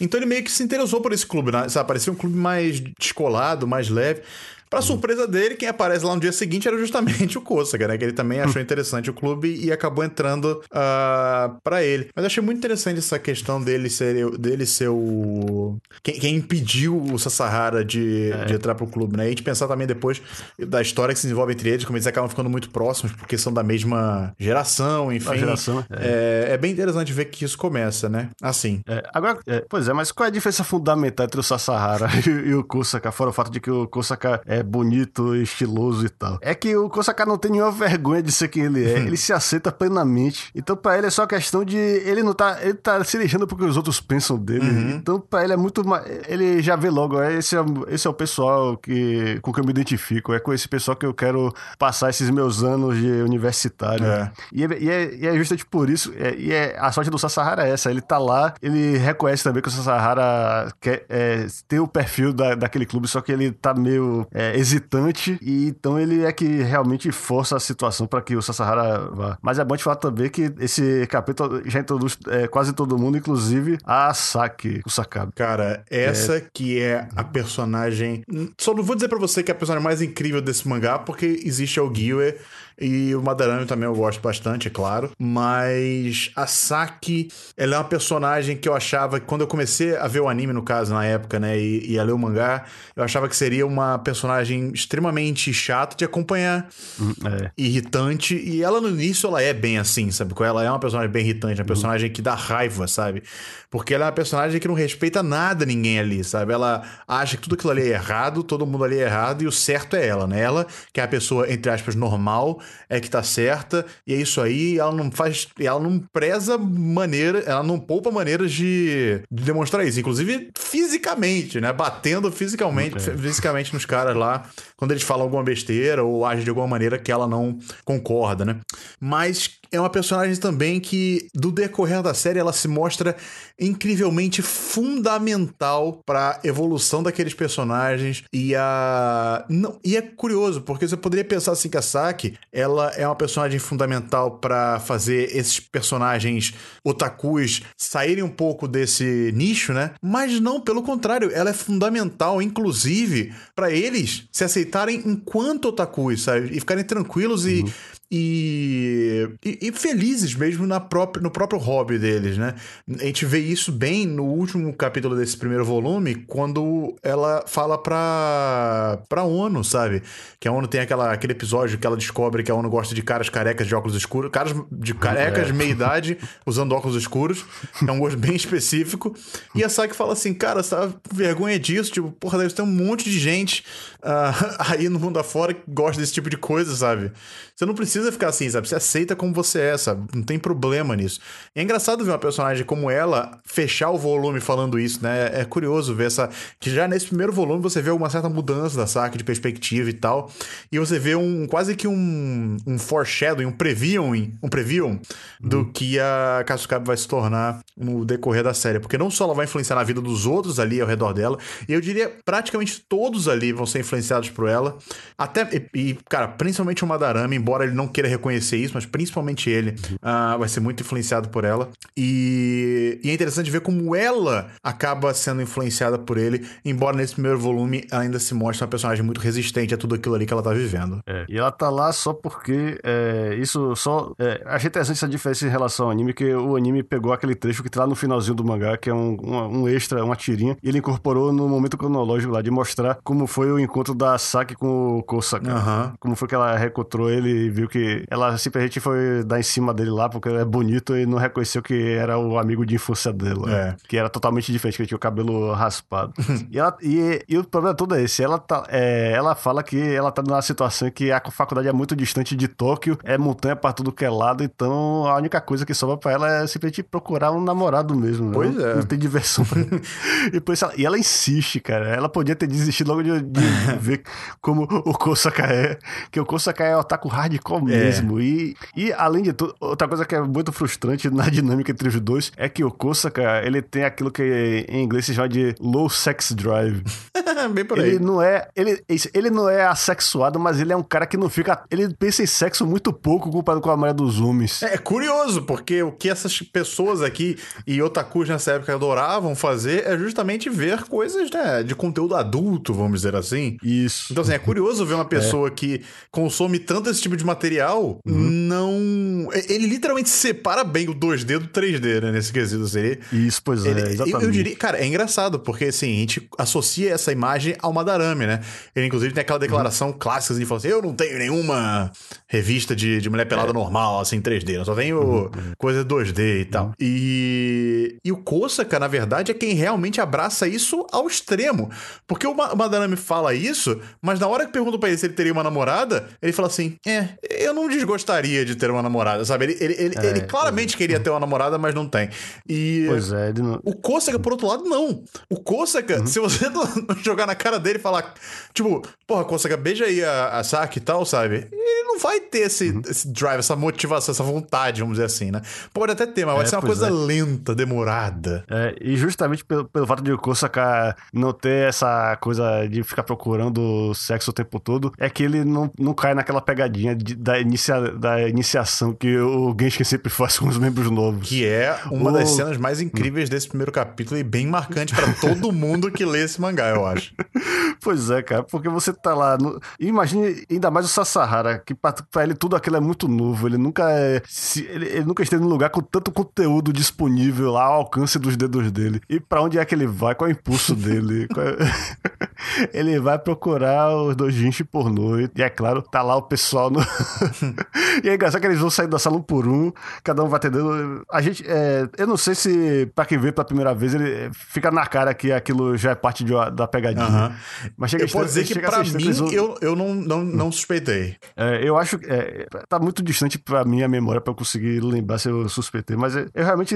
[0.00, 1.68] Então ele meio que se interessou por esse clube, né?
[1.68, 1.86] sabe?
[1.86, 4.22] Parecia um clube mais descolado, mais leve.
[4.70, 7.98] Pra surpresa dele, quem aparece lá no dia seguinte era justamente o Kosaka, né?
[7.98, 12.08] Que ele também achou interessante o clube e acabou entrando uh, para ele.
[12.14, 15.76] Mas achei muito interessante essa questão dele ser, dele ser o.
[16.04, 18.44] Quem, quem impediu o Sasahara de, é.
[18.44, 19.24] de entrar pro clube, né?
[19.24, 20.22] E a gente pensar também depois
[20.56, 23.52] da história que se desenvolve entre eles, como eles acabam ficando muito próximos, porque são
[23.52, 25.36] da mesma geração, enfim.
[25.36, 26.46] Geração, é.
[26.50, 26.54] é.
[26.54, 28.30] É, bem interessante ver que isso começa, né?
[28.40, 28.82] Assim.
[28.86, 32.30] É, agora, é, pois é, mas qual é a diferença fundamental entre o Sasahara e,
[32.50, 36.38] e o Kosaka, fora o fato de que o Kosaka é bonito, estiloso e tal?
[36.42, 39.32] É que o Kosaka não tem nenhuma vergonha de ser quem ele é, ele se
[39.32, 40.50] aceita plenamente.
[40.54, 41.76] Então, para ele é só questão de.
[41.76, 42.58] Ele não tá.
[42.62, 44.68] Ele tá se deixando porque os outros pensam dele.
[44.68, 44.90] Uhum.
[44.90, 45.82] Então, para ele é muito.
[46.26, 49.64] Ele já vê logo, é, esse é, esse é o pessoal que, com que eu
[49.64, 50.32] me identifico.
[50.32, 54.06] É com esse pessoal que eu quero passar esses meus anos de universitário.
[54.06, 54.32] É.
[54.52, 56.12] E, é, e, é, e é justamente por isso.
[56.16, 57.90] É, e é, a sorte do Sasahara é essa.
[57.90, 62.54] Ele tá lá, ele reconhece também que o Sasahara quer, é, tem o perfil da,
[62.54, 65.38] daquele clube, só que ele tá meio é, hesitante.
[65.42, 69.38] E então ele é que realmente força a situação para que o Sasahara vá.
[69.42, 73.16] Mas é bom te falar também que esse capítulo já introduz é, quase todo mundo,
[73.18, 75.32] inclusive a Saki, o Sakabe.
[75.34, 76.46] Cara, essa é...
[76.52, 78.22] que é a personagem.
[78.58, 81.40] Só não vou dizer para você que é a personagem mais incrível desse mangá, porque
[81.44, 82.34] existe a Ogiwe
[82.80, 85.10] e o Madarame também eu gosto bastante, é claro.
[85.18, 90.06] Mas a Saki, ela é uma personagem que eu achava que quando eu comecei a
[90.06, 92.64] ver o anime, no caso, na época, né, e, e a ler o mangá,
[92.96, 96.68] eu achava que seria uma personagem extremamente chata de acompanhar,
[97.00, 97.50] hum, é.
[97.56, 98.34] irritante.
[98.36, 100.34] E ela no início, ela é bem assim, sabe?
[100.40, 102.14] Ela é uma personagem bem irritante, uma personagem uhum.
[102.14, 103.22] que dá raiva, sabe?
[103.70, 106.52] Porque ela é uma personagem que não respeita nada ninguém ali, sabe?
[106.52, 109.52] Ela acha que tudo aquilo ali é errado, todo mundo ali é errado e o
[109.52, 110.40] certo é ela, né?
[110.40, 114.40] Ela, que é a pessoa, entre aspas, normal, é que tá certa, e é isso
[114.40, 119.86] aí, ela não faz, ela não preza maneira, ela não poupa maneiras de, de demonstrar
[119.86, 121.72] isso, inclusive fisicamente, né?
[121.72, 123.16] Batendo fisicamente, okay.
[123.16, 124.42] fisicamente nos caras lá,
[124.76, 128.56] quando eles falam alguma besteira ou agem de alguma maneira que ela não concorda, né?
[128.98, 133.16] Mas é uma personagem também que, do decorrer da série, ela se mostra
[133.60, 141.24] incrivelmente fundamental para evolução daqueles personagens e a não, e é curioso porque você poderia
[141.24, 147.62] pensar assim que a Saki ela é uma personagem fundamental para fazer esses personagens otakus
[147.76, 149.92] saírem um pouco desse nicho, né?
[150.00, 156.56] Mas não, pelo contrário, ela é fundamental, inclusive, para eles se aceitarem enquanto otakus, sabe?
[156.56, 157.50] E ficarem tranquilos uhum.
[157.50, 157.74] e
[158.12, 162.56] e, e, e, felizes mesmo na própria, no próprio hobby deles, né?
[162.98, 168.98] A gente vê isso bem no último capítulo desse primeiro volume, quando ela fala pra,
[169.08, 170.02] pra ONU, sabe?
[170.40, 173.02] Que a ONU tem aquela, aquele episódio que ela descobre que a ONU gosta de
[173.02, 175.54] caras carecas de óculos escuros, caras de carecas de é.
[175.54, 177.44] meia idade usando óculos escuros,
[177.86, 179.14] é um gosto bem específico.
[179.54, 181.92] E a Saki fala assim, cara, você tá vergonha disso?
[181.92, 183.64] Tipo, porra, deve ter um monte de gente
[184.02, 187.12] uh, aí no mundo afora que gosta desse tipo de coisa, sabe?
[187.54, 188.68] Você não precisa ficar assim, sabe?
[188.68, 190.06] Você aceita como você é, sabe?
[190.14, 191.20] Não tem problema nisso.
[191.54, 195.30] E é engraçado ver uma personagem como ela fechar o volume falando isso, né?
[195.32, 196.30] É curioso ver essa.
[196.58, 199.92] Que já nesse primeiro volume você vê uma certa mudança da saca de perspectiva e
[199.92, 200.30] tal.
[200.70, 205.00] E você vê um quase que um, um foreshadowing, um previewing, um preview
[205.40, 205.72] do uhum.
[205.72, 208.80] que a Kasukabe vai se tornar no decorrer da série.
[208.80, 211.72] Porque não só ela vai influenciar na vida dos outros ali ao redor dela, e
[211.72, 214.76] eu diria praticamente todos ali vão ser influenciados por ela.
[215.16, 219.74] Até, e, cara, principalmente o Madarame, embora ele não queira reconhecer isso, mas principalmente ele
[219.96, 221.68] uh, vai ser muito influenciado por ela.
[221.96, 227.38] E, e, é interessante ver como ela acaba sendo influenciada por ele, embora nesse primeiro
[227.38, 230.52] volume ainda se mostre uma personagem muito resistente a tudo aquilo ali que ela tá
[230.52, 231.00] vivendo.
[231.06, 234.12] É, e ela tá lá só porque é, isso só.
[234.18, 237.62] É, achei interessante essa diferença em relação ao anime, que o anime pegou aquele trecho
[237.62, 240.56] que tá lá no finalzinho do mangá, que é um, um, um extra, uma tirinha,
[240.62, 244.54] e ele incorporou no momento cronológico lá de mostrar como foi o encontro da Saki
[244.54, 245.50] com o Kosaka.
[245.52, 245.92] Uhum.
[245.98, 249.90] Como foi que ela reencontrou ele viu que ela simplesmente foi dar em cima dele
[249.90, 253.50] lá porque ele é bonito e não reconheceu que era o amigo de infância dela.
[253.50, 253.76] É.
[253.88, 256.12] Que era totalmente diferente, que ele tinha o cabelo raspado.
[256.50, 258.22] e, ela, e, e, o problema todo é esse.
[258.22, 261.96] Ela, tá, é, ela fala que ela tá numa situação que a faculdade é muito
[261.96, 265.74] distante de Tóquio, é montanha pra tudo que é lado, então a única coisa que
[265.74, 268.26] sobra pra ela é simplesmente procurar um namorado mesmo.
[268.26, 268.32] Né?
[268.34, 268.74] Pois é.
[268.76, 269.60] Não tem diversão pra...
[270.32, 271.88] e, por ela, e ela insiste, cara.
[271.88, 273.40] Ela podia ter desistido logo de, de
[273.80, 274.02] ver
[274.40, 275.78] como o Kosaka é.
[276.10, 277.76] Que o Kosaka é o otaku hard hardcore é.
[277.76, 278.20] mesmo.
[278.20, 282.00] E, e, além de tudo, outra coisa que é muito frustrante na dinâmica entre os
[282.00, 285.88] dois é que o Kosaka, ele tem aquilo que em inglês se chama de low
[285.88, 286.82] sex drive.
[287.52, 287.90] Bem por aí.
[287.90, 288.48] Ele não é.
[288.54, 288.82] Ele,
[289.14, 291.62] ele não é assexuado, mas ele é um cara que não fica.
[291.70, 294.62] Ele pensa em sexo muito pouco comparado com a maioria dos homens.
[294.62, 299.86] É, é curioso, porque o que essas pessoas aqui e otakus nessa época adoravam fazer
[299.86, 303.56] é justamente ver coisas né, de conteúdo adulto, vamos dizer assim.
[303.62, 304.12] Isso.
[304.12, 305.50] Então, assim, é curioso ver uma pessoa é.
[305.50, 308.00] que consome tanto esse tipo de material, uhum.
[308.04, 309.28] não.
[309.48, 312.12] Ele literalmente separa bem o 2D do 3D, né?
[312.12, 312.64] Nesse quesito.
[312.64, 312.96] Assim.
[313.12, 314.12] Isso, pois é, exatamente.
[314.12, 318.26] Eu, eu diria, cara, é engraçado, porque assim, a gente associa essa imagem ao Madarame,
[318.26, 318.40] né?
[318.74, 319.98] Ele, inclusive, tem aquela declaração uhum.
[319.98, 321.90] clássica assim, de falar assim: eu não tenho nenhuma
[322.26, 323.52] revista de, de mulher pelada é.
[323.52, 325.52] normal, assim, 3D, eu só tenho uhum.
[325.58, 326.66] coisa 2D e tal.
[326.66, 326.72] Uhum.
[326.80, 331.70] E, e o Kosaka, na verdade, é quem realmente abraça isso ao extremo.
[332.06, 335.14] Porque o, Ma Madarame fala isso, mas na hora que pergunta pra ele se ele
[335.14, 337.08] teria uma namorada, ele fala assim: é,
[337.40, 339.44] eu não desgostaria de ter uma namorada, sabe?
[339.44, 340.78] Ele, ele, ele, é, ele claramente é.
[340.78, 342.10] queria ter uma namorada, mas não tem.
[342.48, 343.60] E pois é, ele não...
[343.64, 345.02] o Kosaka, por outro lado, não.
[345.28, 346.06] O Kosaka, uhum.
[346.06, 346.46] se você
[347.02, 348.14] jogar na cara dele e falar,
[348.52, 351.48] tipo, porra, Kosaka, beija aí a, a Saki e tal, sabe?
[351.50, 352.82] Ele não vai ter esse, uhum.
[352.88, 355.40] esse drive, essa motivação, essa vontade, vamos dizer assim, né?
[355.72, 356.90] Pode até ter, mas vai é, ser uma coisa é.
[356.90, 358.44] lenta, demorada.
[358.50, 363.02] É, e justamente pelo, pelo fato de o Kosaka não ter essa coisa de ficar
[363.02, 367.38] procurando sexo o tempo todo, é que ele não, não cai naquela pegadinha de, da,
[367.38, 371.28] inicia, da iniciação que o Genshin sempre faz com os membros novos.
[371.28, 372.12] Que é uma o...
[372.12, 376.24] das cenas mais incríveis desse primeiro capítulo e bem marcante para todo mundo que lê
[376.24, 377.14] esse mangá, eu acho.
[377.80, 379.38] pois é, cara, porque você tá lá.
[379.38, 379.60] No...
[379.78, 383.46] Imagine ainda mais o Sasahara, que pra, pra ele tudo aquilo é muito novo.
[383.46, 384.22] Ele nunca é.
[384.26, 388.36] Se, ele, ele, nunca esteve num lugar com tanto conteúdo disponível lá ao alcance dos
[388.36, 389.00] dedos dele.
[389.08, 390.14] E para onde é que ele vai?
[390.14, 391.28] Qual é o impulso dele?
[391.36, 392.70] É...
[392.74, 395.18] ele vai procurar os dois gente pornô.
[395.20, 396.80] E é claro, tá lá o pessoal no.
[398.04, 400.38] e é engraçado que eles vão sair da sala um por um, cada um vai
[400.38, 401.04] atendendo.
[401.10, 401.44] A gente.
[401.46, 401.88] É...
[401.98, 405.32] eu não sei se, pra quem vê pela primeira vez, ele fica na cara que
[405.32, 407.06] aquilo já é parte de, da pegadinha.
[407.06, 407.70] Uhum.
[407.76, 411.16] Mas chega eu posso dizer que pra mim, eu, eu não, não, não suspeitei.
[411.36, 414.80] É, eu acho que é, tá muito distante pra mim a memória pra eu conseguir
[414.80, 416.74] lembrar se eu suspeitei, mas eu, realmente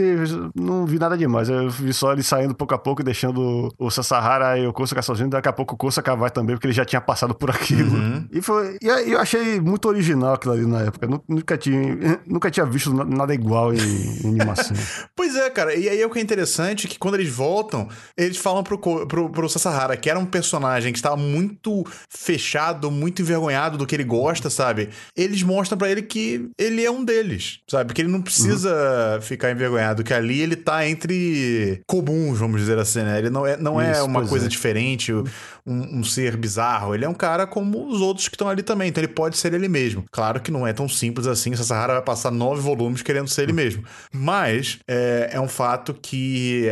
[0.54, 1.48] não vi nada demais.
[1.48, 5.02] Eu vi só ele saindo pouco a pouco e deixando o Sasahara e o Kosaka
[5.02, 5.30] sozinho.
[5.30, 7.94] Daqui a pouco o Kosaka vai também, porque ele já tinha passado por aquilo.
[7.96, 8.28] Uhum.
[8.30, 11.08] E, foi, e eu achei muito original aquilo ali na época.
[11.28, 14.76] Nunca tinha, nunca tinha visto nada igual em, em animação.
[15.14, 15.74] pois é, cara.
[15.74, 19.30] E aí é o que é interessante que quando eles voltam, eles falam pro, pro,
[19.30, 24.04] pro Sasahara, que era um personagem que estava muito fechado, muito envergonhado do que ele
[24.04, 24.90] gosta, sabe?
[25.16, 27.92] Eles mostram para ele que ele é um deles, sabe?
[27.94, 29.22] Que ele não precisa uhum.
[29.22, 33.18] ficar envergonhado, que ali ele tá entre comuns, vamos dizer assim, né?
[33.18, 34.48] Ele não é, não é Isso, é uma coisa é.
[34.48, 35.24] diferente, um,
[35.66, 36.94] um, ser bizarro.
[36.94, 39.52] Ele é um cara como os outros que estão ali também, então ele pode ser
[39.54, 40.04] ele mesmo.
[40.10, 43.42] Claro que não é tão simples assim, o Sasahara vai passar nove volumes querendo ser
[43.42, 43.84] ele mesmo.
[44.12, 46.70] Mas é, é um fato que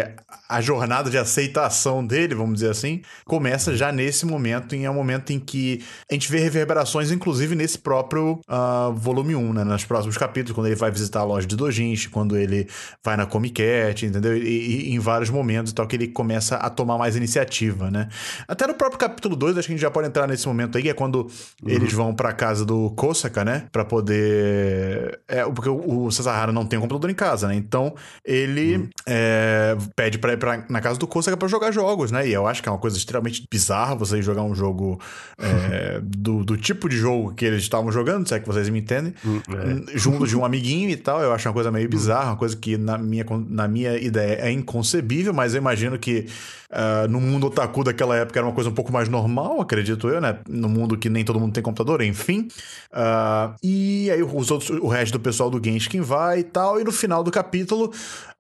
[0.49, 4.95] a jornada de aceitação dele, vamos dizer assim, começa já nesse momento, e é um
[4.95, 9.65] momento em que a gente vê reverberações, inclusive nesse próprio uh, volume 1, né?
[9.65, 12.69] Nos próximos capítulos, quando ele vai visitar a loja de Dojinshi, quando ele
[13.03, 14.37] vai na Comic Cat, entendeu?
[14.37, 18.09] E, e, em vários momentos e tal, que ele começa a tomar mais iniciativa, né?
[18.47, 20.89] Até no próprio capítulo 2, acho que a gente já pode entrar nesse momento aí,
[20.89, 21.23] é quando
[21.63, 21.69] uhum.
[21.69, 23.67] eles vão pra casa do Kosaka, né?
[23.73, 25.21] Pra poder.
[25.29, 27.55] É, porque o, Sasahara não tem um computador em casa, né?
[27.55, 28.89] Então ele uhum.
[29.07, 32.27] é, pede pra ir pra, na casa do Kosaka pra jogar jogos, né?
[32.27, 35.01] E eu acho que é uma coisa extremamente bizarra você jogar um jogo
[35.39, 38.81] é, do, do tipo de jogo que eles estavam jogando, se é que vocês me
[38.81, 39.99] entendem, hum, é.
[39.99, 41.21] junto de um amiguinho e tal.
[41.21, 44.51] Eu acho uma coisa meio bizarra, uma coisa que na minha, na minha ideia é
[44.51, 46.27] inconcebível, mas eu imagino que
[46.73, 50.21] uh, no mundo otaku daquela época era uma coisa um pouco mais normal, acredito eu,
[50.21, 50.39] né?
[50.49, 52.49] No mundo que nem todo mundo tem computador, enfim.
[52.93, 53.32] Uh,
[53.63, 56.93] e aí os outros, o resto do pessoal do Genshin vai e tal, e no
[56.93, 57.93] final do capítulo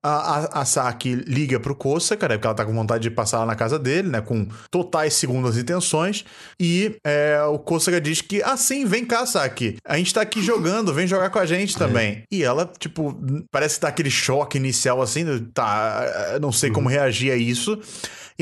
[0.03, 2.35] a, a, Saki liga pro Kosaka, né?
[2.35, 4.21] Porque ela tá com vontade de passar lá na casa dele, né?
[4.21, 6.25] Com totais segundas intenções.
[6.59, 9.77] E é, o Kosaka diz que, ah, sim, vem cá, Saki.
[9.87, 12.11] A gente tá aqui jogando, vem jogar com a gente também.
[12.11, 12.23] É.
[12.33, 13.17] E ela, tipo,
[13.51, 15.25] parece que tá aquele choque inicial assim,
[15.55, 16.95] tá, não sei como uhum.
[16.95, 17.79] reagir a isso.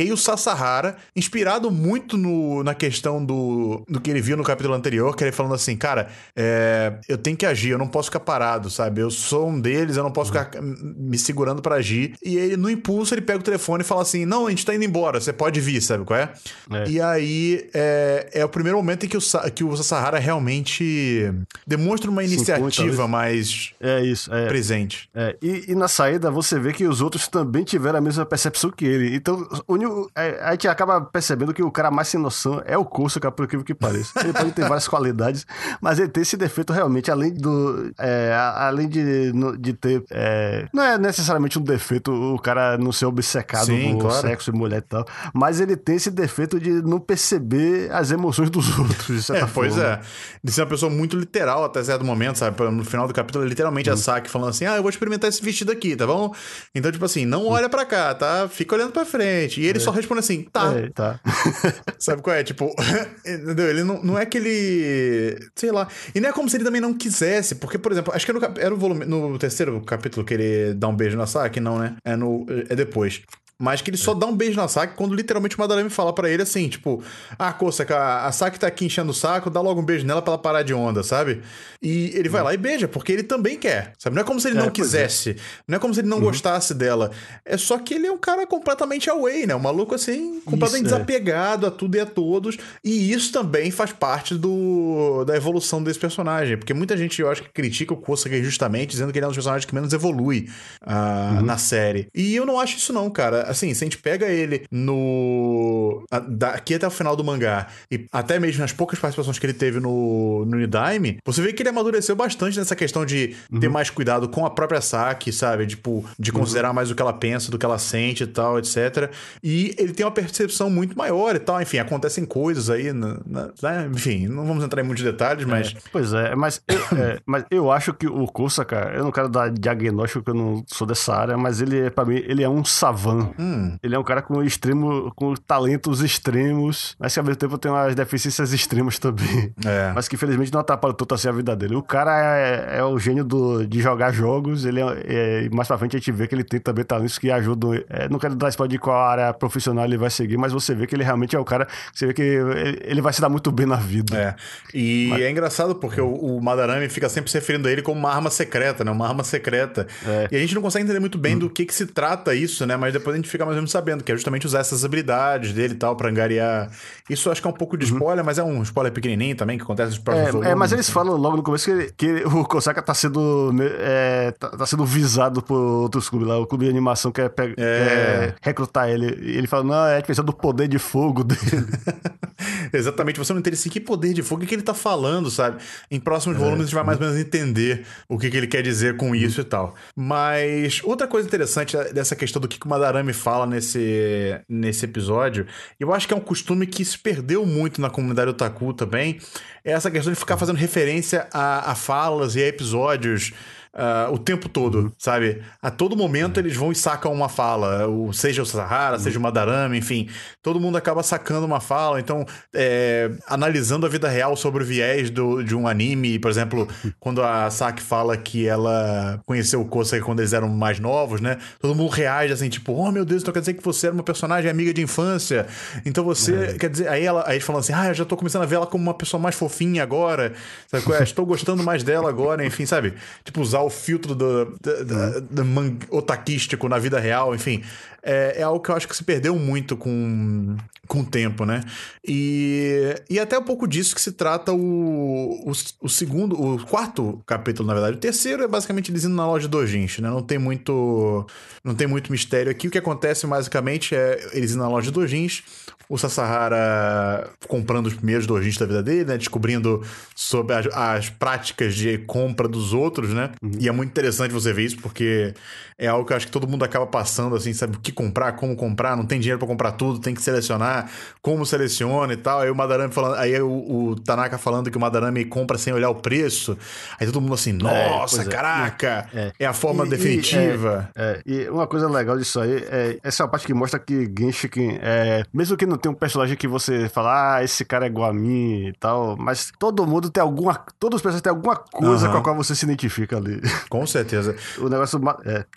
[0.01, 4.43] E aí o Sasahara, inspirado muito no, na questão do, do que ele viu no
[4.43, 8.07] capítulo anterior, que ele falando assim, cara, é, eu tenho que agir, eu não posso
[8.07, 9.03] ficar parado, sabe?
[9.03, 12.15] Eu sou um deles, eu não posso ficar me segurando para agir.
[12.25, 14.75] E ele, no impulso, ele pega o telefone e fala assim, não, a gente tá
[14.75, 16.33] indo embora, você pode vir, sabe qual é?
[16.71, 16.89] é.
[16.89, 19.21] E aí é, é, o primeiro momento em que o,
[19.55, 21.31] que o Sasahara realmente
[21.67, 24.47] demonstra uma iniciativa mais é isso, é.
[24.47, 25.11] presente.
[25.15, 25.37] É.
[25.43, 28.87] E, e, na saída você vê que os outros também tiveram a mesma percepção que
[28.87, 29.15] ele.
[29.15, 29.47] Então,
[29.90, 33.31] o é, a gente acaba percebendo que o cara mais sem noção é o Kursuka,
[33.31, 34.12] por incrível que pareça.
[34.20, 35.46] Ele pode ter várias qualidades,
[35.81, 37.92] mas ele tem esse defeito realmente, além do.
[37.98, 40.05] É, além de, de ter.
[40.11, 44.29] É, não é necessariamente um defeito o cara não ser obcecado Sim, por claro.
[44.29, 48.50] sexo e mulher e tal, mas ele tem esse defeito de não perceber as emoções
[48.50, 50.00] dos outros, de é, Pois é.
[50.42, 52.62] De ser uma pessoa muito literal até certo momento, sabe?
[52.70, 53.94] No final do capítulo, literalmente hum.
[53.94, 56.35] a Saki falando assim: ah, eu vou experimentar esse vestido aqui, tá bom?
[56.74, 58.48] Então, tipo assim, não olha para cá, tá?
[58.48, 59.61] Fica olhando para frente.
[59.61, 59.83] E ele é.
[59.83, 60.75] só responde assim: tá.
[60.77, 61.21] É, tá.
[61.99, 62.45] sabe qual é?
[62.45, 62.75] Tipo,
[63.27, 63.69] entendeu?
[63.69, 65.39] Ele não, não é que ele.
[65.55, 65.89] Sei lá.
[66.15, 68.41] E não é como se ele também não quisesse, porque, por exemplo, acho que no,
[68.59, 71.97] era o volume, no terceiro capítulo que ele dá um beijo na Saki, não, né?
[72.05, 73.23] É, no, é depois.
[73.61, 76.31] Mas que ele só dá um beijo na Saki quando literalmente o Madarame fala para
[76.31, 77.05] ele assim, tipo,
[77.38, 80.33] ah, Coça, a Saki tá aqui enchendo o saco, dá logo um beijo nela pra
[80.33, 81.42] ela parar de onda, sabe?
[81.83, 82.46] E ele vai uhum.
[82.46, 84.16] lá e beija, porque ele também quer, sabe?
[84.16, 84.70] Não é como se ele é, não é.
[84.70, 85.37] quisesse, é.
[85.68, 86.25] não é como se ele não uhum.
[86.25, 87.11] gostasse dela.
[87.44, 89.55] É só que ele é um cara completamente away, né?
[89.55, 90.99] Um maluco assim, completamente isso, é.
[90.99, 91.68] desapegado é.
[91.68, 92.57] a tudo e a todos.
[92.83, 97.42] E isso também faz parte do, da evolução desse personagem, porque muita gente, eu acho
[97.42, 100.49] que critica o Coça justamente, dizendo que ele é um dos personagens que menos evolui
[100.83, 101.42] uh, uhum.
[101.42, 102.09] na série.
[102.14, 106.05] E eu não acho isso não, cara assim, se a gente pega ele no.
[106.29, 109.81] daqui até o final do mangá, e até mesmo nas poucas participações que ele teve
[109.81, 113.61] no, no Nidaime, você vê que ele amadureceu bastante nessa questão de uhum.
[113.61, 115.67] ter mais cuidado com a própria Saki, sabe?
[115.67, 116.75] Tipo, de considerar uhum.
[116.75, 119.11] mais o que ela pensa, do que ela sente e tal, etc.
[119.43, 121.61] E ele tem uma percepção muito maior e tal.
[121.61, 123.91] Enfim, acontecem coisas aí, na, na, né?
[123.93, 125.75] enfim, não vamos entrar em muitos detalhes, mas.
[125.77, 129.13] É, pois é, mas eu, é, mas eu acho que o Kursa, cara, eu não
[129.13, 132.49] quero dar diagnóstico, porque eu não sou dessa área, mas ele, para mim, ele é
[132.49, 133.31] um savan.
[133.40, 133.79] Hum.
[133.83, 137.70] Ele é um cara com extremo, com talentos extremos, mas que ao mesmo tempo tem
[137.70, 139.55] umas deficiências extremas também.
[139.64, 139.92] É.
[140.00, 141.74] Mas que infelizmente não atrapalha tanto assim a vida dele.
[141.74, 145.79] O cara é, é o gênio do, de jogar jogos, ele é, é, mais pra
[145.79, 147.74] frente a gente vê que ele tem também talentos que ajudam.
[147.88, 150.87] É, não quero dar spoiler de qual área profissional ele vai seguir, mas você vê
[150.87, 151.66] que ele realmente é o cara.
[151.92, 154.16] Você vê que ele, ele vai se dar muito bem na vida.
[154.16, 154.35] É.
[154.74, 155.22] E mas...
[155.22, 158.31] é engraçado porque o, o Madarame fica sempre se referindo a ele como uma arma
[158.31, 158.90] secreta, né?
[158.90, 159.87] Uma arma secreta.
[160.07, 160.29] É.
[160.31, 161.40] E a gente não consegue entender muito bem hum.
[161.40, 162.76] do que, que se trata isso, né?
[162.76, 165.53] Mas depois a gente fica mais ou menos sabendo, que é justamente usar essas habilidades
[165.53, 166.71] dele e tal pra angariar.
[167.09, 167.99] Isso acho que é um pouco de uhum.
[167.99, 168.27] spoiler, uhum.
[168.27, 171.16] mas é um spoiler pequenininho também, que acontece nos próximos é, É, mas eles falam
[171.16, 175.57] logo no começo que, que o Kosaka tá sendo, é, tá, tá, sendo visado por
[175.57, 176.38] outros clubes lá.
[176.38, 177.33] O clube de animação quer, é.
[177.57, 179.19] quer recrutar ele.
[179.21, 181.40] E ele fala, não, é questão do poder de fogo dele.
[182.73, 185.59] Exatamente, você não entende assim, que poder de fogo, o que, ele tá falando, sabe?
[185.90, 186.38] Em próximos é.
[186.38, 189.14] volumes a gente vai mais ou menos entender o que, que ele quer dizer com
[189.14, 189.47] isso uhum.
[189.47, 189.75] e tal.
[189.97, 195.47] Mas outra coisa interessante dessa questão do que o Madarame fala nesse, nesse episódio,
[195.79, 199.19] eu acho que é um costume que se perdeu muito na comunidade otaku também,
[199.65, 203.33] é essa questão de ficar fazendo referência a, a falas e a episódios
[203.75, 204.93] uh, o tempo todo, uhum.
[204.99, 205.43] sabe?
[205.61, 209.03] A todo momento eles vão e sacam uma fala, o, seja o Sahara, uhum.
[209.03, 210.09] seja o Madarame, enfim,
[210.43, 212.01] todo mundo acaba sacando uma fala.
[212.01, 216.69] Então, é, analisando a vida real sobre o viés do, de um anime, por exemplo,
[216.99, 221.39] quando a Saki fala que ela conheceu o Kosei quando eles eram mais novos, né?
[221.61, 224.03] Todo mundo reage assim, tipo, oh meu Deus, então quer dizer que você era uma
[224.03, 225.47] personagem amiga de infância.
[225.85, 226.59] Então você, uhum.
[226.59, 228.57] quer dizer, aí, ela, aí eles falam assim, ah, eu já tô começando a ver
[228.57, 230.33] ela como uma pessoa mais fofinha agora,
[230.67, 231.03] sabe?
[231.03, 232.95] Estou gostando mais dela agora, enfim, sabe?
[233.25, 237.62] Tipo, usar o filtro do, do, do, do otaquístico na vida real, enfim.
[238.03, 241.63] É, é, algo que eu acho que se perdeu muito com, com o tempo, né?
[242.07, 247.23] E, e até um pouco disso que se trata o, o, o segundo, o quarto
[247.27, 247.97] capítulo, na verdade.
[247.97, 250.09] O terceiro é basicamente eles indo na loja do Ojinshi, né?
[250.09, 251.27] Não tem muito
[251.63, 252.69] não tem muito mistério aqui.
[252.69, 255.45] O que acontece basicamente é eles indo na loja do Ojinshi,
[255.91, 259.19] o Sasahara comprando os primeiros dojins da vida dele, né?
[259.19, 259.85] Descobrindo
[260.15, 263.33] sobre as, as, práticas de compra dos outros, né?
[263.43, 263.51] Uhum.
[263.59, 265.35] E é muito interessante você ver isso, porque
[265.77, 267.77] é algo que eu acho que todo mundo acaba passando, assim, sabe?
[267.77, 270.90] O que comprar, como comprar, não tem dinheiro para comprar tudo, tem que selecionar,
[271.22, 272.40] como seleciona e tal.
[272.40, 275.90] Aí o Madarame falando, aí o, o Tanaka falando que o Madarame compra sem olhar
[275.90, 276.57] o preço.
[276.98, 279.09] Aí todo mundo assim, é, nossa, é, caraca!
[279.14, 279.33] É.
[279.38, 279.46] é.
[279.46, 280.90] a forma e, definitiva.
[280.96, 283.55] E, é, é, e uma coisa legal disso aí é essa é a parte que
[283.55, 287.64] mostra que Genshin, é, mesmo que não tem um personagem que você fala, ah, esse
[287.64, 290.55] cara é igual a mim e tal, mas todo mundo tem alguma.
[290.79, 292.12] Todos os personagens têm alguma coisa uhum.
[292.12, 293.40] com a qual você se identifica ali.
[293.68, 294.37] Com certeza.
[294.59, 295.00] o negócio.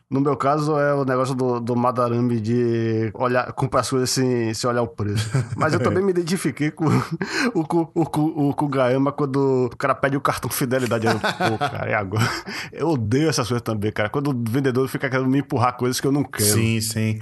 [0.09, 4.53] No meu caso, é o negócio do, do Madarame de olhar, comprar as coisas sem,
[4.53, 5.29] sem olhar o preço.
[5.55, 6.85] Mas eu também me identifiquei com
[7.53, 11.07] o, com, o, com, o, com o Gaema quando o cara pede o cartão fidelidade.
[11.07, 12.29] Eu, Pô, cara, e agora?
[12.71, 14.09] Eu odeio essas coisas também, cara.
[14.09, 16.45] Quando o vendedor fica querendo me empurrar coisas que eu não quero.
[16.45, 17.19] Sim, sim.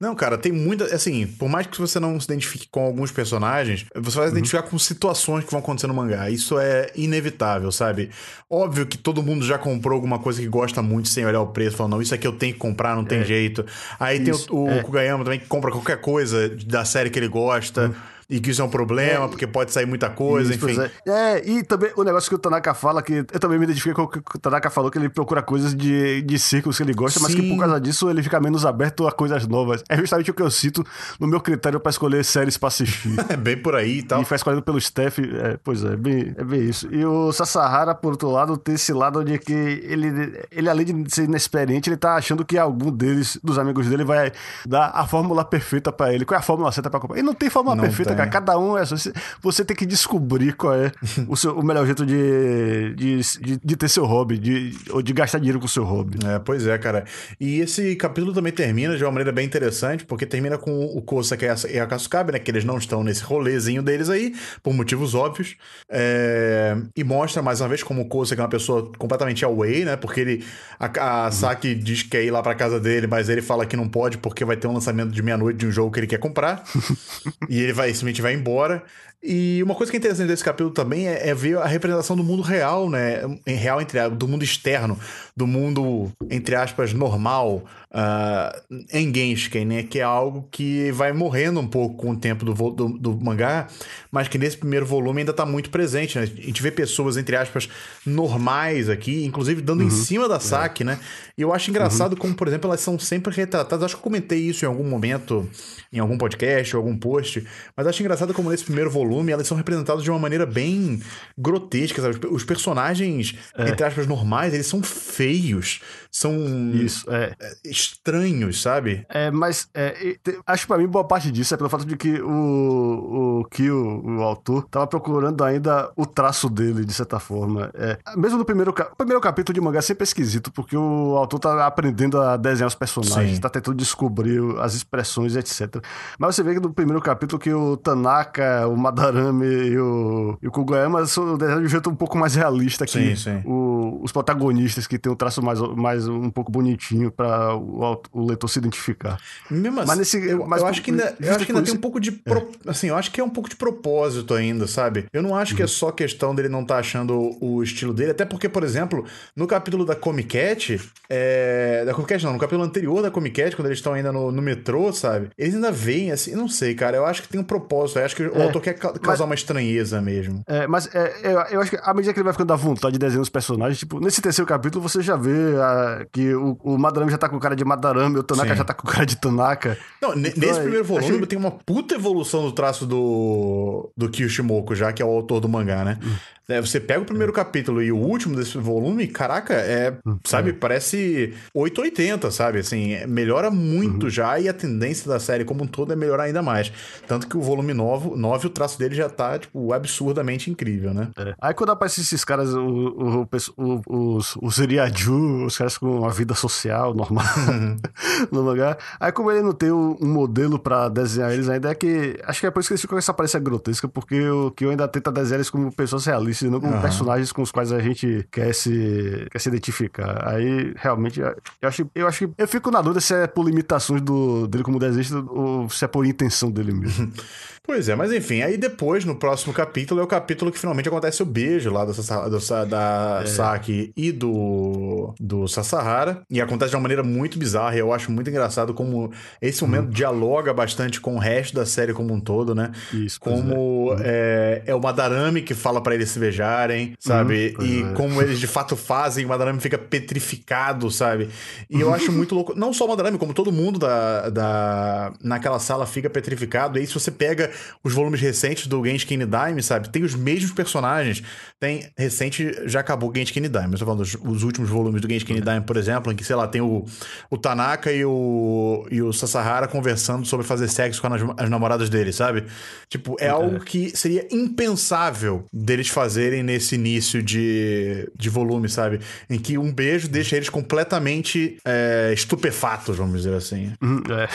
[0.00, 0.84] Não, cara, tem muita.
[0.94, 4.38] Assim, por mais que você não se identifique com alguns personagens, você vai se uhum.
[4.38, 6.28] identificar com situações que vão acontecer no mangá.
[6.28, 8.10] Isso é inevitável, sabe?
[8.50, 11.76] Óbvio que todo mundo já comprou alguma coisa que gosta muito sem olhar o preço,
[11.76, 13.24] falando, não, isso aqui eu tenho que comprar, não tem é.
[13.24, 13.64] jeito.
[13.98, 14.82] Aí isso, tem o, o é.
[14.82, 17.86] Kugayama também que compra qualquer coisa da série que ele gosta.
[17.86, 17.94] Uhum.
[18.28, 20.80] E que isso é um problema, é, porque pode sair muita coisa, isso, enfim.
[21.06, 21.38] É.
[21.38, 21.48] é.
[21.48, 24.08] e também o negócio que o Tanaka fala, que eu também me identifiquei com o
[24.08, 27.24] que o Tanaka falou, que ele procura coisas de, de círculos que ele gosta, Sim.
[27.24, 29.82] mas que por causa disso ele fica menos aberto a coisas novas.
[29.88, 30.84] É justamente o que eu cito
[31.18, 33.14] no meu critério para escolher séries pra assistir.
[33.28, 34.22] é bem por aí e tal.
[34.22, 36.88] E foi escolhido pelo Steph, é, pois é, bem, é bem isso.
[36.92, 41.14] E o Sasahara, por outro lado, tem esse lado onde que ele, ele além de
[41.14, 44.32] ser inexperiente, ele tá achando que algum deles, dos amigos dele, vai
[44.66, 46.24] dar a fórmula perfeita para ele.
[46.24, 47.18] Qual é a fórmula certa pra comprar?
[47.18, 48.18] E não tem fórmula não perfeita, tem.
[48.18, 48.30] cara.
[48.30, 48.84] Cada um é.
[48.84, 50.92] Você, você tem que descobrir qual é
[51.28, 55.12] o, seu, o melhor jeito de, de, de, de, ter seu hobby, de, ou de
[55.12, 56.18] gastar dinheiro com o seu hobby.
[56.26, 57.04] É, pois é, cara.
[57.40, 61.36] E esse capítulo também termina de uma maneira bem interessante, porque termina com o Kosa
[61.70, 62.38] e a Kasukabe, né?
[62.38, 65.56] Que eles não estão nesse rolezinho deles aí, por motivos óbvios.
[65.88, 69.96] É, e mostra mais uma vez como o Kosa é uma pessoa completamente away, né?
[69.96, 70.44] Porque ele.
[70.78, 73.76] A, a Saki diz que quer ir lá pra casa dele, mas ele fala que
[73.76, 76.18] não pode porque vai ter um lançamento de meia-noite de um jogo que ele quer
[76.18, 76.62] comprar.
[77.48, 78.84] e ele vai simplesmente vai embora.
[79.26, 82.22] E uma coisa que é interessante desse capítulo também é, é ver a representação do
[82.22, 83.22] mundo real, né?
[83.46, 84.98] Em real, entre do mundo externo,
[85.34, 89.82] do mundo, entre aspas, normal, uh, em Genshin, né?
[89.82, 93.66] Que é algo que vai morrendo um pouco com o tempo do, do, do mangá,
[94.12, 96.24] mas que nesse primeiro volume ainda está muito presente, né?
[96.24, 97.66] A gente vê pessoas, entre aspas,
[98.04, 99.86] normais aqui, inclusive dando uhum.
[99.86, 100.86] em cima da saque, é.
[100.86, 100.98] né?
[101.38, 102.18] E eu acho engraçado uhum.
[102.18, 103.86] como, por exemplo, elas são sempre retratadas.
[103.86, 105.48] Acho que eu comentei isso em algum momento,
[105.90, 107.42] em algum podcast ou algum post,
[107.74, 111.00] mas acho engraçado como nesse primeiro volume elas são representadas de uma maneira bem
[111.36, 112.26] grotesca, sabe?
[112.26, 113.70] Os personagens, é.
[113.70, 116.34] entre aspas, normais, eles são feios, são
[116.72, 117.34] isso, é.
[117.40, 119.04] é estranhos, sabe?
[119.08, 122.20] É, mas é, acho que pra mim boa parte disso é pelo fato de que
[122.20, 127.70] o, o que o, o autor tava procurando ainda o traço dele, de certa forma.
[127.74, 131.40] É, mesmo no primeiro, o primeiro capítulo de mangá é sempre esquisito, porque o autor
[131.40, 133.40] tá aprendendo a desenhar os personagens, Sim.
[133.40, 135.82] tá tentando descobrir as expressões, etc.
[136.18, 140.48] Mas você vê que no primeiro capítulo que o Tanaka, o Madarame e o, e
[140.48, 143.42] o Kugayama são desenhados de um jeito um pouco mais realista que sim, sim.
[143.44, 148.26] O, os protagonistas que tem um traço mais, mais um pouco bonitinho para o, o,
[148.26, 149.18] leitor se identificar.
[149.50, 151.74] Mesmo assim, mas nesse, eu, mas eu acho que ainda, eu acho que ainda tem
[151.74, 152.70] um pouco de pro, é.
[152.70, 155.06] assim, eu acho que é um pouco de propósito ainda, sabe?
[155.12, 155.56] Eu não acho uhum.
[155.56, 155.68] que é uhum.
[155.68, 159.04] só questão dele não estar tá achando o estilo dele, até porque, por exemplo,
[159.36, 163.42] no capítulo da Comic Cat, é, da Comic Cat não, no capítulo anterior da Comic
[163.42, 165.30] Cat, quando eles estão ainda no, no metrô, sabe?
[165.36, 168.16] Eles ainda veem assim, não sei, cara, eu acho que tem um propósito, eu acho
[168.16, 170.42] que o é, autor quer causar mas, uma estranheza mesmo.
[170.46, 172.92] É, mas é, eu, eu, acho que à medida que ele vai ficando à vontade
[172.92, 176.58] de desenhar os personagens, tipo, nesse terceiro capítulo você já vê a, ah, que o,
[176.62, 178.56] o Madarame já tá com cara de Madarame, o Tanaka Sim.
[178.56, 179.78] já tá com cara de Tanaka.
[180.00, 181.26] Não, então, nesse primeiro volume achei...
[181.26, 185.48] tem uma puta evolução do traço do, do Kyoshimoku, já que é o autor do
[185.48, 185.98] mangá, né?
[186.02, 186.14] Hum.
[186.48, 190.50] É, você pega o primeiro capítulo e o último desse volume, caraca, é, hum, sabe,
[190.50, 190.52] é.
[190.52, 192.58] parece 880, sabe?
[192.58, 194.10] Assim, melhora muito uhum.
[194.10, 196.70] já e a tendência da série como um todo é melhorar ainda mais.
[197.08, 201.08] Tanto que o volume 9, 9 o traço dele já tá, tipo, absurdamente incrível, né?
[201.16, 201.34] É.
[201.40, 206.10] Aí quando aparecem esses caras, o, o, o, os, os Iriaju, os caras com uma
[206.10, 207.76] vida social normal uhum.
[208.30, 212.18] no lugar, aí como ele não tem um modelo para desenhar eles ainda, é que
[212.24, 214.66] acho que é por isso que eles ficam com essa aparência grotesca, porque o que
[214.66, 216.80] eu ainda tenta desenhar eles como pessoas realistas não como uhum.
[216.80, 220.28] personagens com os quais a gente quer se, quer se identificar.
[220.28, 224.00] Aí, realmente, eu acho, eu acho que eu fico na dúvida se é por limitações
[224.00, 227.12] do, dele como desenhista ou se é por intenção dele mesmo.
[227.66, 231.22] Pois é, mas enfim, aí depois, no próximo capítulo, é o capítulo que finalmente acontece
[231.22, 233.26] o beijo lá do, do, da é.
[233.26, 236.20] Saki e do, do Sasahara.
[236.28, 237.74] E acontece de uma maneira muito bizarra.
[237.74, 239.10] E eu acho muito engraçado como
[239.40, 239.90] esse momento hum.
[239.92, 242.70] dialoga bastante com o resto da série como um todo, né?
[242.92, 243.18] Isso.
[243.18, 244.62] Como é.
[244.66, 247.54] É, é o Madarame que fala para eles se beijarem, sabe?
[247.58, 247.92] Uhum, e é.
[247.92, 251.28] como eles de fato fazem, o Madarame fica petrificado, sabe?
[251.70, 252.54] E eu acho muito louco.
[252.56, 256.78] Não só o Madarame, como todo mundo da, da, naquela sala fica petrificado.
[256.78, 257.50] E aí, se você pega
[257.82, 259.88] os volumes recentes do Genshin Dime, sabe?
[259.88, 261.22] Tem os mesmos personagens.
[261.60, 261.88] Tem.
[261.96, 263.72] Recente já acabou o Genshin Dime.
[263.72, 266.36] Eu tô falando dos os últimos volumes do Genshin Dime, por exemplo, em que, sei
[266.36, 266.84] lá, tem o,
[267.30, 271.88] o Tanaka e o, e o Sasahara conversando sobre fazer sexo com as, as namoradas
[271.88, 272.44] dele, sabe?
[272.88, 279.00] Tipo, é, é algo que seria impensável deles fazerem nesse início de, de volume, sabe?
[279.28, 283.72] Em que um beijo deixa eles completamente é, estupefatos, vamos dizer assim.
[283.82, 284.28] Uhum, é.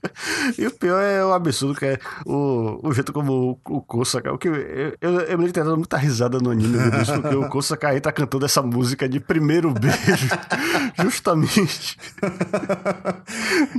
[0.58, 4.32] e o pior é o absurdo que é o o, jeito como o, o Kosaka.
[4.32, 4.54] O que, eu,
[5.00, 8.44] eu, eu me tendo muita risada no anime disso, porque o Kosaka aí tá cantando
[8.44, 10.28] essa música de primeiro beijo,
[11.02, 11.96] justamente.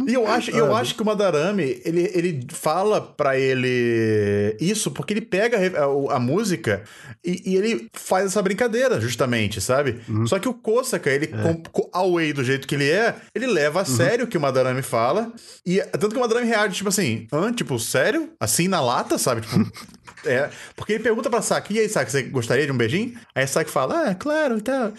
[0.07, 5.13] e eu acho, eu acho que o Madarame, ele, ele fala pra ele isso, porque
[5.13, 6.83] ele pega a, a, a música
[7.23, 10.01] e, E, e ele faz essa brincadeira, justamente, sabe?
[10.07, 10.25] Uhum.
[10.27, 11.69] Só que o Kosaka, ele, é.
[11.71, 13.95] com, away do jeito que ele é, ele leva a uhum.
[13.95, 15.31] sério o que o Madarame fala.
[15.65, 18.29] E tanto que o Madarame reage, tipo assim, ah, tipo, sério?
[18.39, 19.41] Assim na lata, sabe?
[19.41, 19.71] Tipo.
[20.25, 20.49] é.
[20.75, 23.13] Porque ele pergunta pra Saki, e aí, Saki, você gostaria de um beijinho?
[23.35, 24.91] Aí Saki fala, ah, claro, tá.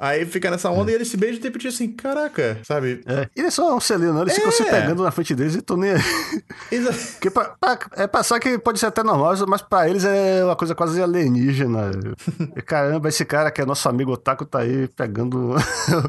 [0.00, 0.92] Aí fica nessa onda é.
[0.92, 3.02] e eles se beijam e tem assim, caraca, sabe?
[3.06, 3.28] É.
[3.36, 4.22] Ele é só um selinho, não.
[4.22, 4.36] Eles é.
[4.36, 5.92] ficam se pegando na frente deles e tô nem.
[7.12, 10.56] Porque pra, pra, é passar que pode ser até normal, mas pra eles é uma
[10.56, 11.90] coisa quase alienígena.
[12.64, 15.54] Caramba, esse cara que é nosso amigo Otaku tá aí pegando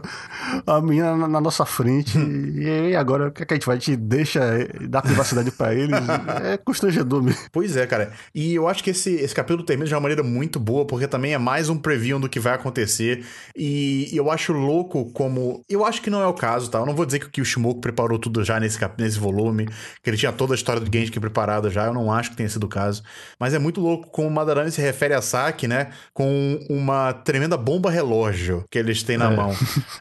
[0.65, 2.17] a menina na, na nossa frente.
[2.17, 3.75] e agora o que, é que a gente vai?
[3.75, 4.39] A gente deixa
[4.87, 5.99] dar privacidade pra eles?
[6.45, 7.41] É constrangedor mesmo.
[7.51, 8.13] Pois é, cara.
[8.33, 11.33] E eu acho que esse, esse capítulo termina de uma maneira muito boa, porque também
[11.33, 13.25] é mais um preview do que vai acontecer.
[13.53, 13.80] E
[14.11, 15.63] e eu acho louco como.
[15.69, 16.79] Eu acho que não é o caso, tá?
[16.79, 19.01] Eu não vou dizer que o Kishimoku preparou tudo já nesse, cap...
[19.01, 19.67] nesse volume,
[20.01, 21.86] que ele tinha toda a história do Genshin preparada já.
[21.86, 23.03] Eu não acho que tenha sido o caso.
[23.39, 25.91] Mas é muito louco como o Madarame se refere a Saki, né?
[26.13, 29.36] Com uma tremenda bomba relógio que eles têm na é.
[29.36, 29.55] mão.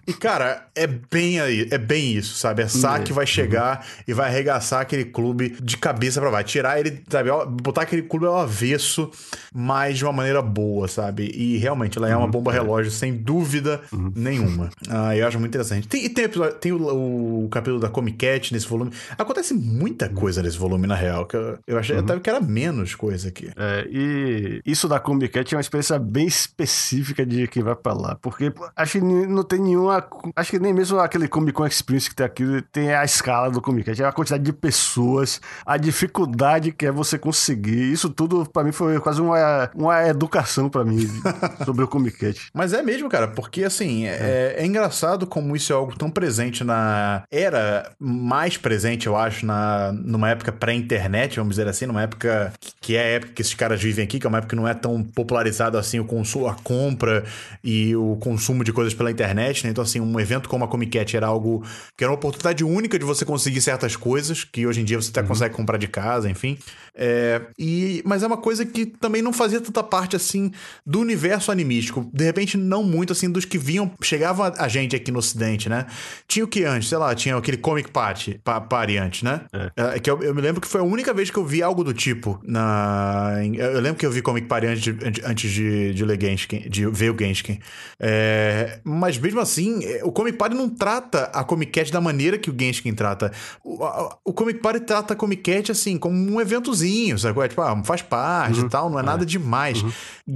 [0.07, 2.63] E, cara, é bem aí, é bem isso, sabe?
[2.63, 3.17] A Saki uhum.
[3.17, 4.05] vai chegar uhum.
[4.09, 6.49] e vai arregaçar aquele clube de cabeça para baixo.
[6.49, 7.31] Tirar ele, sabe?
[7.63, 9.11] Botar aquele clube ao avesso,
[9.55, 11.31] mas de uma maneira boa, sabe?
[11.35, 12.31] E realmente ela é uma uhum.
[12.31, 14.13] bomba relógio, sem dúvida dúvida uhum.
[14.15, 14.71] nenhuma.
[14.89, 15.87] Ah, eu acho muito interessante.
[15.87, 18.91] Tem, tem, episódio, tem o, o, capítulo da Comic Cat nesse volume.
[19.17, 21.27] Acontece muita coisa nesse volume, na real.
[21.27, 22.03] Que eu, eu achei uhum.
[22.03, 23.51] até que era menos coisa aqui.
[23.57, 27.93] É, e isso da Comic Cat é uma experiência bem específica de quem vai pra
[27.93, 28.17] lá.
[28.21, 30.05] Porque acho que não tem nenhuma.
[30.35, 33.61] Acho que nem mesmo aquele Comic Con Experience que tem aqui tem a escala do
[33.61, 34.03] Comic Cat.
[34.03, 37.93] É a quantidade de pessoas, a dificuldade que é você conseguir.
[37.93, 41.09] Isso tudo, para mim, foi quase uma, uma educação para mim
[41.65, 42.51] sobre o Comic Cat.
[42.55, 44.55] Mas é mesmo, cara, porque porque, assim, é.
[44.57, 47.25] É, é, engraçado como isso é algo tão presente na.
[47.29, 52.95] Era mais presente, eu acho, na, numa época pré-internet, vamos dizer assim, numa época que
[52.95, 54.73] é a época que esses caras vivem aqui, que é uma época que não é
[54.73, 57.25] tão popularizado assim o consumo, a compra
[57.65, 59.71] e o consumo de coisas pela internet, né?
[59.71, 61.65] Então, assim, um evento como a Comic Cat era algo
[61.97, 65.11] que era uma oportunidade única de você conseguir certas coisas, que hoje em dia você
[65.11, 65.27] até uhum.
[65.27, 66.57] consegue comprar de casa, enfim.
[66.95, 70.53] É, e, mas é uma coisa que também não fazia tanta parte assim
[70.87, 72.09] do universo animístico.
[72.13, 75.87] De repente, não muito assim que vinham, chegavam a gente aqui no Ocidente, né?
[76.27, 79.43] Tinha o que antes, sei lá, tinha aquele Comic Party, pa, party antes, né?
[79.53, 79.97] É.
[79.97, 81.85] é que eu, eu, me lembro que foi a única vez que eu vi algo
[81.85, 83.35] do tipo na.
[83.55, 86.87] Eu lembro que eu vi Comic Party antes de, antes de, de ler Genshin, de
[86.87, 87.59] ver o Genshin.
[87.99, 92.39] É, mas mesmo assim, é, o Comic Party não trata a Comic Cat da maneira
[92.39, 93.33] que o Genshin trata.
[93.65, 97.49] O, a, o Comic Party trata a Comic Cat assim, como um eventozinho, sabe?
[97.49, 98.67] Tipo, ah, faz parte uhum.
[98.67, 99.05] e tal, não é, é.
[99.05, 99.83] nada demais.
[99.83, 99.93] Uhum.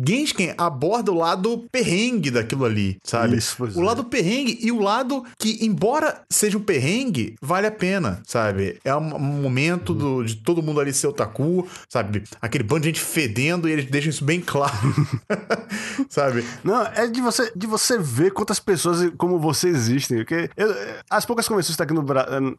[0.06, 3.36] Genshin aborda o lado perrengue daquilo ali, sabe?
[3.36, 3.84] Isso, o é.
[3.84, 8.78] lado perrengue e o lado que, embora seja um perrengue, vale a pena, sabe?
[8.84, 9.98] É um, momento uhum.
[9.98, 12.24] do, de todo mundo ali ser otaku, sabe?
[12.40, 14.74] Aquele bando de gente fedendo e eles deixam isso bem claro,
[16.08, 16.44] sabe?
[16.62, 20.18] Não, é de você, de você ver quantas pessoas como você existem.
[20.18, 20.74] Porque eu,
[21.10, 22.04] as poucas convenções que tá aqui, no,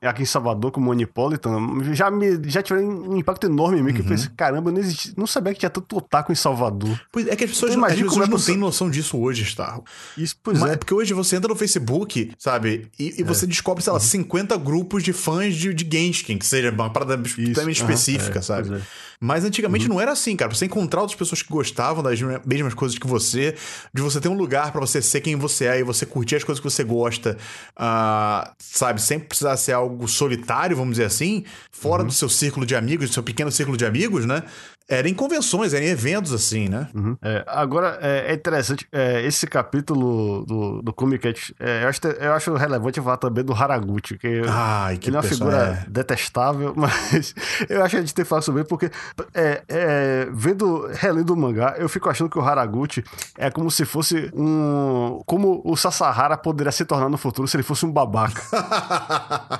[0.01, 1.51] aqui em Salvador, como o Onipolitan,
[1.93, 3.95] já, me, já tiveram um impacto enorme em mim, uhum.
[3.95, 4.11] que eu uhum.
[4.11, 6.99] pensei, caramba, eu não, existi, não sabia que tinha tanto otaku em Salvador.
[7.11, 9.83] Pois é que as pessoas, as pessoas não têm noção disso hoje, Starro.
[10.25, 10.75] Isso, pois Mas, é.
[10.75, 12.87] Porque hoje você entra no Facebook, sabe?
[12.97, 13.23] E, e é.
[13.23, 14.05] você descobre, sei lá, uhum.
[14.05, 18.43] 50 grupos de fãs de, de Genshin, que seja uma parada totalmente específica, uhum.
[18.43, 18.75] sabe?
[18.75, 18.81] É.
[19.19, 19.93] Mas antigamente uhum.
[19.93, 20.53] não era assim, cara.
[20.53, 23.55] Você encontrar outras pessoas que gostavam das mesmas coisas que você,
[23.93, 26.43] de você ter um lugar para você ser quem você é e você curtir as
[26.43, 27.37] coisas que você gosta,
[27.77, 28.99] uh, sabe?
[29.01, 32.07] Sem precisar ser algo solitário, vamos dizer assim, fora uhum.
[32.07, 34.41] do seu círculo de amigos, do seu pequeno círculo de amigos, né?
[34.87, 36.87] Era em convenções, era em eventos assim, né?
[36.93, 37.17] Uhum.
[37.19, 42.07] É, agora, é, é interessante, é, esse capítulo do, do Comic Cat, é, eu, acho,
[42.07, 45.89] eu acho relevante falar também do Haraguchi, que, Ai, que ele é uma figura é.
[45.89, 47.33] detestável, mas
[47.67, 48.91] eu acho que a gente tem que falar sobre ele, porque
[49.33, 53.03] é, é, vendo, relendo o mangá, eu fico achando que o Haraguchi
[53.39, 55.19] é como se fosse um...
[55.25, 58.43] como o Sasahara poderia se tornar no futuro se ele fosse um babaca.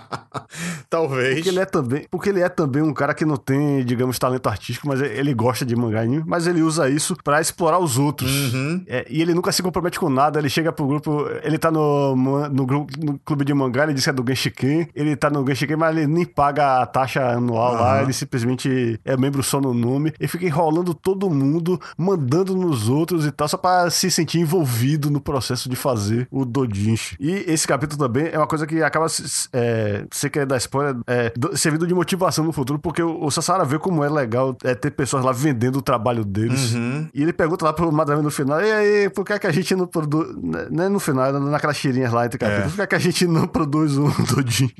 [1.36, 1.44] Talvez.
[1.44, 4.48] Porque ele, é também, porque ele é também um cara que não tem, digamos, talento
[4.48, 8.54] artístico, mas ele gosta de mangá anime, mas ele usa isso para explorar os outros.
[8.54, 8.84] Uhum.
[8.88, 12.16] É, e ele nunca se compromete com nada, ele chega pro grupo, ele tá no,
[12.16, 15.46] no, grupo, no clube de mangá, ele diz que é do Genshiken, ele tá no
[15.46, 17.82] Genshiken, mas ele nem paga a taxa anual uhum.
[17.82, 22.90] lá, ele simplesmente é membro só no nome, e fica enrolando todo mundo, mandando nos
[22.90, 27.16] outros e tal, só pra se sentir envolvido no processo de fazer o Dojinshi.
[27.20, 29.08] E esse capítulo também é uma coisa que acaba,
[29.54, 31.25] é, você quer dar spoiler, é,
[31.56, 34.92] servindo de motivação no futuro, porque o, o Sassara vê como é legal é, ter
[34.92, 36.74] pessoas lá vendendo o trabalho deles.
[36.74, 37.08] Uhum.
[37.14, 39.52] E ele pergunta lá pro Madrame no final: e aí, por que, é que a
[39.52, 40.36] gente não produz.
[40.36, 42.70] Né, não é no final, é naquelas tirinhas lá entre capítulos, é.
[42.70, 44.72] por que, é que a gente não produz um todinho?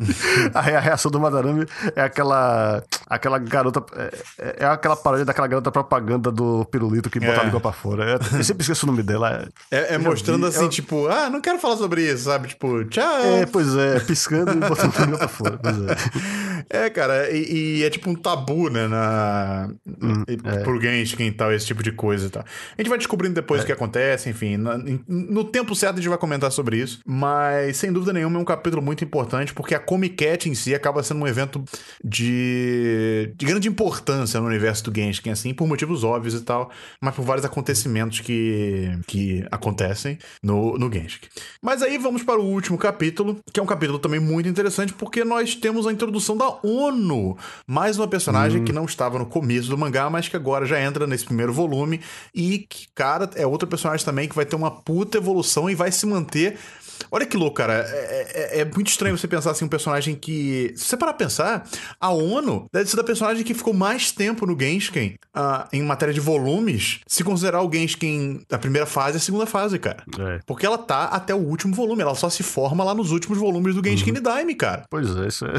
[0.54, 1.66] aí a reação do Madarame
[1.96, 2.84] é aquela.
[3.08, 3.84] aquela garota.
[3.96, 7.72] É, é, é aquela paródia daquela garota propaganda do pirulito que bota a língua pra
[7.72, 8.20] fora.
[8.34, 9.48] Eu, sempre esqueço o nome dela.
[9.72, 12.50] É, mostrando vi, assim, tipo, ah, não quero falar sobre isso, sabe?
[12.50, 13.26] Tipo, tchau.
[13.26, 15.60] É, pois é, piscando e botando a língua pra fora.
[15.62, 15.96] Pois é.
[16.70, 18.88] É, cara, e, e, é tipo um tabu, né?
[18.88, 20.58] Na, hum, é.
[20.64, 22.44] Pro Genshin e tal, esse tipo de coisa e tal.
[22.44, 23.64] A gente vai descobrindo depois é.
[23.64, 24.58] o que acontece, enfim.
[24.58, 24.78] Na,
[25.08, 27.00] no tempo certo a gente vai comentar sobre isso.
[27.06, 30.74] Mas, sem dúvida nenhuma, é um capítulo muito importante, porque a Comic Cat em si
[30.74, 31.64] acaba sendo um evento
[32.04, 37.14] de, de grande importância no universo do Genshin, assim, por motivos óbvios e tal, mas
[37.14, 41.20] por vários acontecimentos que, que acontecem no, no Genshin.
[41.62, 45.24] Mas aí vamos para o último capítulo, que é um capítulo também muito interessante, porque
[45.24, 48.64] nós temos a introdução da ONU, mais uma personagem hum.
[48.64, 52.00] que não estava no começo do mangá, mas que agora já entra nesse primeiro volume
[52.34, 55.92] e que, cara, é outro personagem também que vai ter uma puta evolução e vai
[55.92, 56.58] se manter
[57.12, 57.86] Olha que louco, cara.
[57.88, 60.74] É, é, é, muito estranho você pensar assim, um personagem que.
[60.76, 61.68] Se você parar pra pensar,
[62.00, 66.14] a ONU deve ser da personagem que ficou mais tempo no Genshin uh, em matéria
[66.14, 70.04] de volumes, se considerar o Genshin da primeira fase e a segunda fase, cara.
[70.20, 70.40] É.
[70.46, 73.76] Porque ela tá até o último volume, ela só se forma lá nos últimos volumes
[73.76, 74.22] do Genshin uhum.
[74.22, 74.84] Daime, cara.
[74.90, 75.54] Pois é, isso é.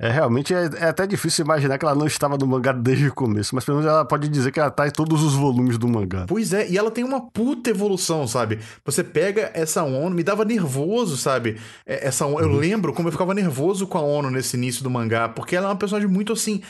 [0.08, 3.14] é realmente é, é, até difícil imaginar que ela não estava no mangá desde o
[3.14, 5.88] começo, mas pelo menos ela pode dizer que ela tá em todos os volumes do
[5.88, 6.24] mangá.
[6.26, 8.58] Pois é, e ela tem uma puta evolução, sabe?
[8.84, 11.58] Você pega essa ONU, me dava nervoso, sabe?
[11.86, 12.56] É, essa, eu uhum.
[12.56, 15.70] lembro como eu ficava nervoso com a ONU nesse início do mangá, porque ela é
[15.70, 16.62] uma personagem muito assim.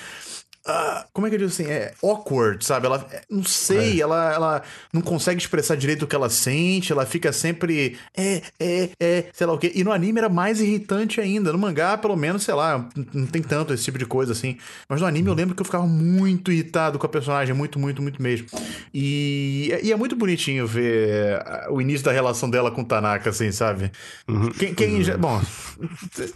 [0.69, 1.65] Uh, como é que eu digo assim?
[1.65, 2.87] É awkward, sabe?
[2.87, 4.03] Ela, é, não sei, é.
[4.03, 4.63] ela, ela
[4.93, 7.97] não consegue expressar direito o que ela sente, ela fica sempre.
[8.15, 9.73] É, é, é, sei lá o quê.
[9.75, 11.53] E no anime era mais irritante ainda.
[11.53, 14.59] No mangá, pelo menos, sei lá, não tem tanto esse tipo de coisa assim.
[14.87, 18.03] Mas no anime eu lembro que eu ficava muito irritado com a personagem, muito, muito,
[18.03, 18.47] muito mesmo.
[18.93, 23.51] E, e é muito bonitinho ver o início da relação dela com o Tanaka, assim,
[23.53, 23.91] sabe?
[24.29, 24.51] Uhum.
[24.51, 25.03] Quem, quem uhum.
[25.03, 25.17] já.
[25.17, 25.41] Bom,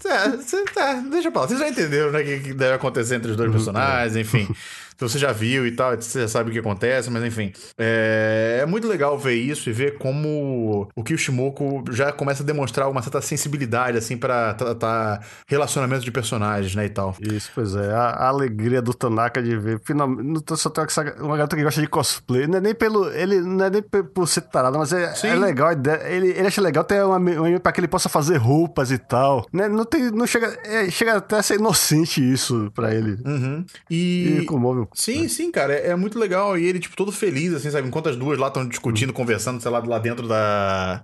[0.07, 1.49] é, deixa pra lá.
[1.49, 2.21] Vocês já entenderam, né?
[2.21, 3.55] O que deve acontecer entre os dois uhum.
[3.55, 4.55] personagens, enfim.
[5.03, 7.53] Então você já viu e tal, você já sabe o que acontece, mas enfim.
[7.77, 12.89] É, é muito legal ver isso e ver como o Kishimoku já começa a demonstrar
[12.89, 17.17] uma certa sensibilidade, assim, para tratar relacionamento de personagens, né, e tal.
[17.21, 17.93] Isso, pois é.
[17.93, 20.85] A, a alegria do Tanaka de ver, finalmente, só tem
[21.19, 24.29] uma garota que gosta de cosplay, não é nem pelo, ele, não é nem por
[24.29, 27.59] ser tarado, mas é, é legal a ideia, ele, ele acha legal ter uma, uma
[27.59, 31.17] para que ele possa fazer roupas e tal, né, não tem, não chega, é, chega
[31.17, 33.19] até a ser inocente isso para ele.
[33.25, 33.65] Uhum.
[33.91, 34.39] E...
[34.43, 35.75] e comove Sim, sim, cara.
[35.75, 36.59] É, é, muito legal.
[36.59, 37.89] E ele, tipo, todo feliz, assim, sabe?
[37.89, 39.15] Enquanto as duas lá estão discutindo, uhum.
[39.15, 41.03] conversando, sei lá, lá dentro da.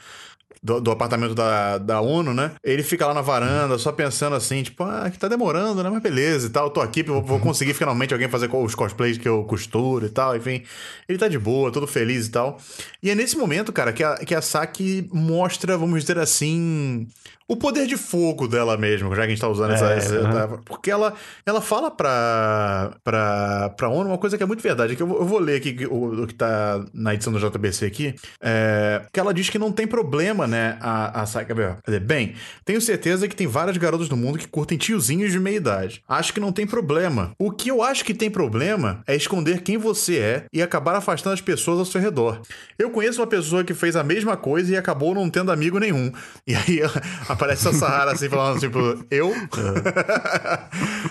[0.60, 2.50] Do, do, apartamento da, da ONU, né?
[2.64, 5.88] Ele fica lá na varanda, só pensando assim, tipo, ah, que tá demorando, né?
[5.88, 9.16] Mas beleza e tal, eu tô aqui, vou, vou conseguir finalmente alguém fazer os cosplays
[9.16, 10.64] que eu costuro e tal, enfim.
[11.08, 12.58] Ele tá de boa, todo feliz e tal.
[13.00, 17.06] E é nesse momento, cara, que a, que a Saki mostra, vamos dizer assim,
[17.48, 19.86] o poder de fogo dela mesmo, já que a gente tá usando é, essa.
[19.86, 21.14] essa Porque ela,
[21.46, 25.24] ela fala pra, pra, pra ONU uma coisa que é muito verdade, que eu, eu
[25.24, 29.32] vou ler aqui o, o, que tá na edição do JBC aqui, é, que ela
[29.32, 31.54] diz que não tem problema, né, a, a Saika.
[32.02, 32.34] Bem,
[32.66, 36.02] tenho certeza que tem várias garotas no mundo que curtem tiozinhos de meia idade.
[36.06, 37.32] Acho que não tem problema.
[37.38, 41.32] O que eu acho que tem problema é esconder quem você é e acabar afastando
[41.32, 42.42] as pessoas ao seu redor.
[42.78, 46.12] Eu conheço uma pessoa que fez a mesma coisa e acabou não tendo amigo nenhum.
[46.46, 46.80] E aí
[47.26, 48.78] a aparece a Sahara assim, falando tipo,
[49.10, 49.32] eu?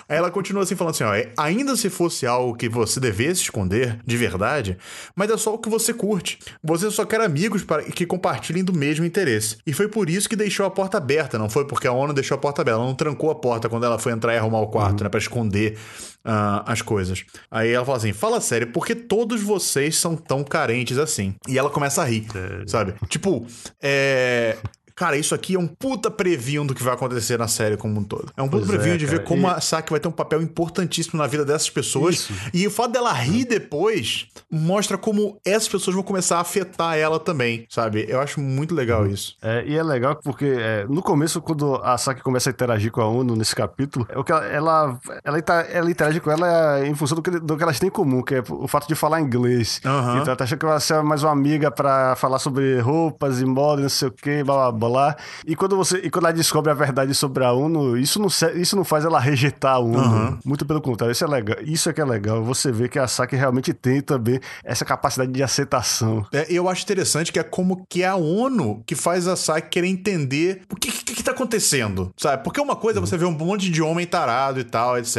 [0.07, 3.99] Aí ela continua assim, falando assim, ó, ainda se fosse algo que você devesse esconder,
[4.05, 4.77] de verdade,
[5.15, 6.37] mas é só o que você curte.
[6.61, 9.57] Você só quer amigos para que compartilhem do mesmo interesse.
[9.65, 12.35] E foi por isso que deixou a porta aberta, não foi porque a ONU deixou
[12.35, 14.67] a porta aberta, ela não trancou a porta quando ela foi entrar e arrumar o
[14.67, 15.03] quarto, uhum.
[15.05, 15.77] né, pra esconder
[16.25, 17.23] uh, as coisas.
[17.49, 21.35] Aí ela fala assim, fala sério, por que todos vocês são tão carentes assim?
[21.47, 22.67] E ela começa a rir, é.
[22.67, 22.93] sabe?
[23.07, 23.45] Tipo,
[23.81, 24.57] é
[24.97, 28.03] cara, isso aqui é um puta preview do que vai acontecer na série como um
[28.03, 28.31] todo.
[28.35, 29.51] É um puta preview é, de ver como e...
[29.51, 32.15] a Saki vai ter um papel importantíssimo na vida dessas pessoas.
[32.15, 32.33] Isso.
[32.51, 37.19] E o fato dela rir depois mostra como essas pessoas vão começar a afetar ela
[37.19, 38.07] também, sabe?
[38.09, 39.11] Eu acho muito legal uhum.
[39.11, 39.35] isso.
[39.39, 43.01] É, e é legal porque é, no começo, quando a Saki começa a interagir com
[43.01, 45.39] a ONU nesse capítulo, é o que ela, ela, ela,
[45.69, 48.33] ela interage com ela em função do que, do que elas têm em comum, que
[48.33, 49.79] é o fato de falar inglês.
[49.85, 49.91] Uhum.
[49.91, 53.39] Então ela tá achando que ela vai ser mais uma amiga para falar sobre roupas
[53.39, 55.15] e moda, não sei o que, blá blá blá lá.
[55.45, 58.75] E quando você e quando ela descobre a verdade sobre a ONU, isso não, isso
[58.75, 59.97] não faz ela rejeitar a ONU.
[59.99, 60.39] Uhum.
[60.45, 61.57] Muito pelo contrário, isso é legal.
[61.61, 62.43] Isso é que é legal.
[62.43, 66.25] Você vê que a Saki realmente tem também essa capacidade de aceitação.
[66.31, 69.69] É, eu acho interessante que é como que é a ONU que faz a Saki
[69.69, 72.43] querer entender o que, que, que tá acontecendo, sabe?
[72.43, 75.17] Porque uma coisa é você vê um monte de homem tarado e tal, etc,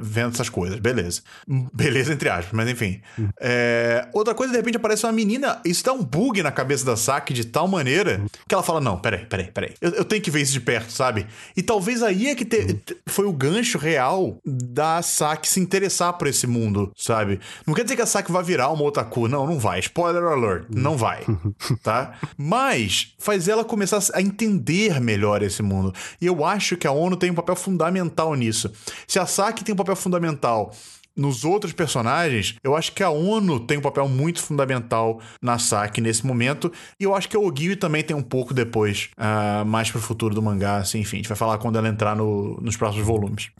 [0.00, 0.78] vendo essas coisas.
[0.78, 1.22] Beleza.
[1.72, 3.00] Beleza, entre aspas, mas enfim.
[3.18, 3.28] Uhum.
[3.40, 6.96] É, outra coisa, de repente, aparece uma menina, isso dá um bug na cabeça da
[6.96, 9.74] Saki de tal maneira que ela fala: Não, peraí, peraí, peraí.
[9.82, 11.26] Eu, eu tenho que ver isso de perto, sabe?
[11.54, 16.26] E talvez aí é que te, foi o gancho real da Saki se interessar por
[16.26, 17.38] esse mundo, sabe?
[17.66, 19.78] Não quer dizer que a Saki vai virar uma otaku, não, não vai.
[19.80, 21.22] Spoiler alert, não vai,
[21.84, 22.18] tá?
[22.38, 25.92] Mas faz ela começar a entender melhor esse mundo.
[26.18, 28.72] E eu acho que a ONU tem um papel fundamental nisso.
[29.06, 30.72] Se a Saki tem um papel fundamental
[31.16, 36.00] nos outros personagens, eu acho que a ONU tem um papel muito fundamental na Saki
[36.00, 36.72] nesse momento.
[36.98, 40.34] E eu acho que a Ogiwi também tem um pouco depois, uh, mais pro futuro
[40.34, 41.16] do mangá, assim, enfim.
[41.16, 43.50] A gente vai falar quando ela entrar no, nos próximos volumes.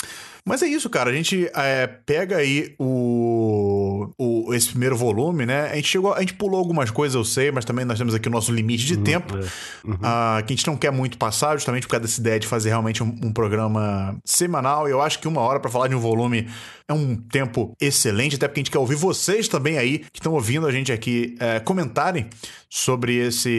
[0.46, 1.08] Mas é isso, cara.
[1.08, 5.70] A gente é, pega aí o, o, esse primeiro volume, né?
[5.70, 8.28] A gente chegou, a gente pulou algumas coisas, eu sei, mas também nós temos aqui
[8.28, 9.40] o nosso limite de uhum, tempo, é.
[9.88, 9.94] uhum.
[9.94, 12.68] uh, que a gente não quer muito passar, justamente por causa dessa ideia de fazer
[12.68, 14.86] realmente um, um programa semanal.
[14.86, 16.46] E eu acho que uma hora para falar de um volume
[16.88, 20.34] é um tempo excelente, até porque a gente quer ouvir vocês também aí, que estão
[20.34, 22.28] ouvindo a gente aqui, é, comentarem
[22.68, 23.50] sobre esse,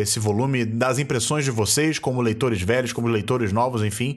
[0.00, 4.16] esse volume, das impressões de vocês, como leitores velhos, como leitores novos, enfim.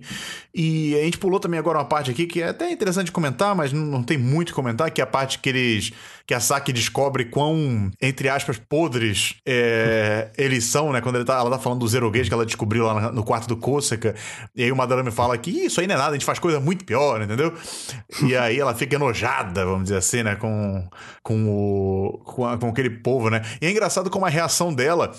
[0.53, 3.73] E a gente pulou também agora uma parte aqui que é até interessante comentar, mas
[3.73, 5.91] não, não tem muito que comentar, que é a parte que eles
[6.25, 11.01] que a Saki descobre quão, entre aspas, podres é, eles são, né?
[11.01, 13.47] Quando ele tá, ela tá falando do Zero Gauge que ela descobriu lá no quarto
[13.47, 14.15] do Kosaka.
[14.55, 16.39] E aí o Madara me fala que isso aí não é nada, a gente faz
[16.39, 17.53] coisa muito pior, entendeu?
[18.21, 20.35] E aí ela fica enojada, vamos dizer assim, né?
[20.35, 20.87] Com,
[21.21, 23.41] com, o, com, a, com aquele povo, né?
[23.61, 25.11] E é engraçado como a reação dela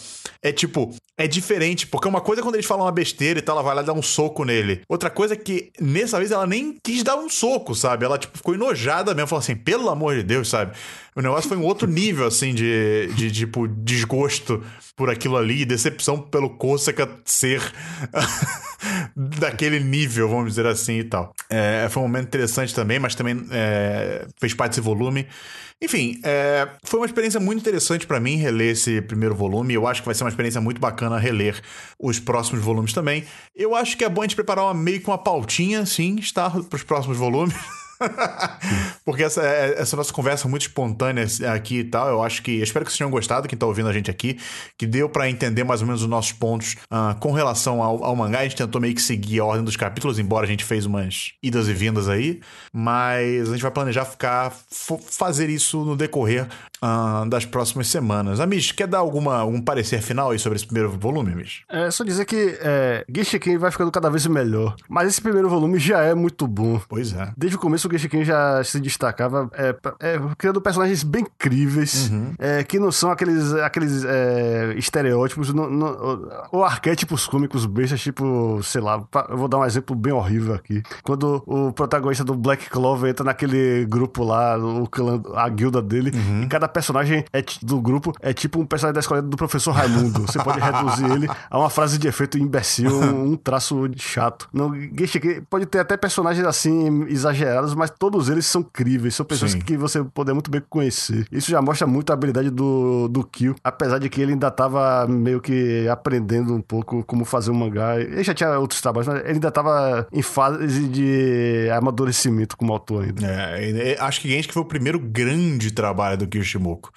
[0.43, 3.57] é tipo, é diferente, porque uma coisa é quando eles falam uma besteira e tal,
[3.57, 4.82] ela vai lá dar um soco nele.
[4.89, 8.05] Outra coisa é que nessa vez ela nem quis dar um soco, sabe?
[8.05, 10.72] Ela tipo ficou enojada mesmo, falou assim: "Pelo amor de Deus", sabe?
[11.17, 14.62] O negócio foi um outro nível, assim, de, de tipo, desgosto
[14.97, 17.62] por aquilo ali, decepção pelo Kosaka ser
[19.15, 21.33] daquele nível, vamos dizer assim e tal.
[21.49, 25.27] É, foi um momento interessante também, mas também é, fez parte desse volume.
[25.81, 29.75] Enfim, é, foi uma experiência muito interessante para mim reler esse primeiro volume.
[29.75, 31.61] Eu acho que vai ser uma experiência muito bacana reler
[31.99, 33.25] os próximos volumes também.
[33.55, 36.51] Eu acho que é bom a gente preparar uma, meio que uma pautinha, assim, estar
[36.51, 37.55] para os próximos volumes.
[39.05, 42.59] Porque essa, é, essa nossa conversa muito espontânea aqui e tal, eu acho que.
[42.59, 44.39] Eu espero que vocês tenham gostado, quem tá ouvindo a gente aqui,
[44.79, 48.17] que deu para entender mais ou menos os nossos pontos uh, com relação ao, ao,
[48.17, 48.41] mangá.
[48.41, 51.33] A gente tentou meio que seguir a ordem dos capítulos, embora a gente fez umas
[51.43, 52.41] idas e vindas aí.
[52.73, 54.53] Mas a gente vai planejar ficar.
[55.11, 56.49] fazer isso no decorrer
[56.83, 58.41] uh, das próximas semanas.
[58.41, 61.63] Amish, quer dar alguma, algum parecer final aí sobre esse primeiro volume, Amish?
[61.69, 64.77] É só dizer que é, Genshiken vai ficando cada vez melhor.
[64.89, 66.81] Mas esse primeiro volume já é muito bom.
[66.89, 67.33] Pois é.
[67.37, 72.35] Desde o começo o Genshiken já se destacava é, é, criando personagens bem críveis, uhum.
[72.39, 78.61] é, que não são aqueles, aqueles é, estereótipos no, no, ou arquétipos cômicos bestas, tipo,
[78.62, 80.82] sei lá, eu vou dar um exemplo bem horrível aqui.
[81.03, 86.11] Quando o protagonista do Black Clover entra naquele grupo lá, o clã, a guilda dele,
[86.14, 86.43] uhum.
[86.43, 90.22] e cada personagem é, do grupo é tipo um personagem da escola do professor Raimundo.
[90.22, 94.49] Você pode reduzir ele a uma frase de efeito imbecil, um, traço chato.
[94.53, 94.72] Não,
[95.49, 99.61] pode ter até personagens assim exagerados, mas todos eles são críveis, são pessoas Sim.
[99.61, 101.27] que você pode muito bem conhecer.
[101.31, 105.07] Isso já mostra muito a habilidade do, do Kill, apesar de que ele ainda tava
[105.07, 108.01] meio que aprendendo um pouco como fazer um mangá.
[108.01, 113.05] Ele já tinha outros trabalhos, mas ele ainda tava em fase de amadurecimento como autor
[113.05, 113.27] ainda.
[113.27, 116.91] É, acho que Genshin foi o primeiro grande trabalho do Kishimoku.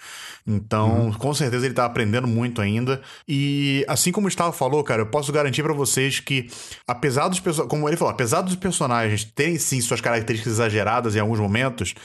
[0.47, 1.13] Então, uhum.
[1.13, 3.01] com certeza ele tá aprendendo muito ainda.
[3.27, 6.47] E assim como o Gustavo falou, cara, eu posso garantir para vocês que,
[6.87, 11.39] apesar dos como ele falou, apesar dos personagens terem sim suas características exageradas em alguns
[11.39, 11.95] momentos,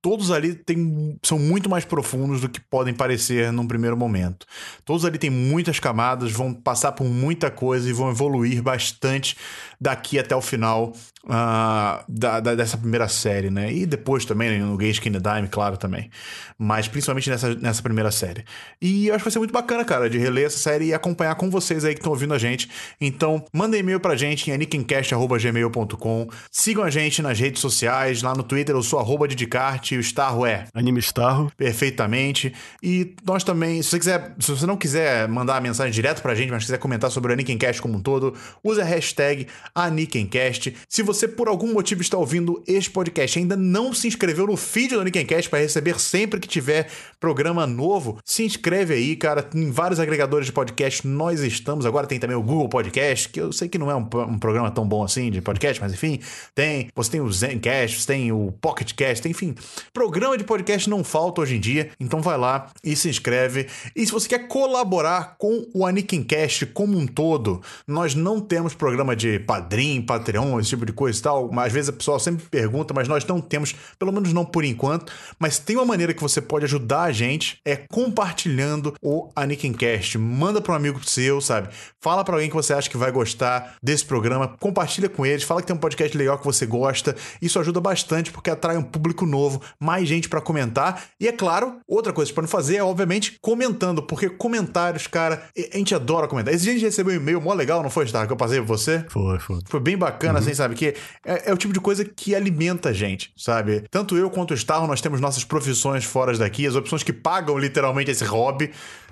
[0.00, 4.46] todos ali tem, são muito mais profundos do que podem parecer num primeiro momento.
[4.84, 9.36] Todos ali têm muitas camadas, vão passar por muita coisa e vão evoluir bastante
[9.80, 10.92] daqui até o final
[11.24, 13.72] uh, da, da, dessa primeira série, né?
[13.72, 16.10] E depois também né, no Genshin Dime, claro, também.
[16.58, 18.44] Mas principalmente nessa, nessa primeira série.
[18.80, 21.34] E eu acho que vai ser muito bacana, cara, de reler essa série e acompanhar
[21.36, 22.68] com vocês aí que estão ouvindo a gente.
[23.00, 26.28] Então, mandem e-mail pra gente em anikincast.gmail.com.
[26.50, 30.44] Sigam a gente nas redes sociais, lá no Twitter eu sou arroba Didicarte, o Starro
[30.44, 30.66] é...
[30.74, 31.50] Anime Starro.
[31.56, 32.52] Perfeitamente.
[32.82, 36.34] E nós também, se você quiser, se você não quiser mandar a mensagem direto pra
[36.34, 40.74] gente, mas quiser comentar sobre o Anikincast como um todo, use a hashtag Anikencast.
[40.88, 44.46] Se você você por algum motivo está ouvindo este podcast e ainda não se inscreveu
[44.46, 46.88] no feed do Nickencast para receber sempre que tiver
[47.18, 49.48] programa novo, se inscreve aí, cara.
[49.52, 51.84] Em vários agregadores de podcast nós estamos.
[51.86, 54.70] Agora tem também o Google Podcast, que eu sei que não é um, um programa
[54.70, 56.20] tão bom assim de podcast, mas enfim,
[56.54, 56.88] tem.
[56.94, 59.56] Você tem o Zencast, tem o Pocketcast, enfim.
[59.92, 63.66] Programa de podcast não falta hoje em dia, então vai lá e se inscreve.
[63.96, 69.16] E se você quer colaborar com o Anikincast como um todo, nós não temos programa
[69.16, 71.50] de padrim, Patreon, esse tipo de coisa e tal.
[71.60, 75.12] Às vezes a pessoa sempre pergunta, mas nós não temos, pelo menos não por enquanto.
[75.38, 80.18] Mas tem uma maneira que você pode ajudar a gente, é compartilhando o Anikincast.
[80.18, 81.68] Manda para um amigo seu, sabe?
[82.00, 85.60] Fala para alguém que você acha que vai gostar desse programa, compartilha com eles, fala
[85.60, 87.14] que tem um podcast legal que você gosta.
[87.40, 91.04] Isso ajuda bastante porque atrai um público novo, mais gente para comentar.
[91.20, 95.76] E é claro, outra coisa para não fazer é, obviamente, comentando, porque comentários, cara, a
[95.76, 96.52] gente adora comentar.
[96.52, 98.58] Esse dia a gente recebeu um e-mail mó legal, não foi, Star, que eu passei
[98.58, 99.04] pra você?
[99.08, 99.58] Foi, foi.
[99.66, 100.38] Foi bem bacana, uhum.
[100.40, 100.74] assim, sabe?
[100.74, 100.87] Que
[101.24, 103.84] é, é, o tipo de coisa que alimenta a gente, sabe?
[103.90, 107.58] Tanto eu quanto o Star, nós temos nossas profissões fora daqui, as opções que pagam
[107.58, 108.70] literalmente esse hobby.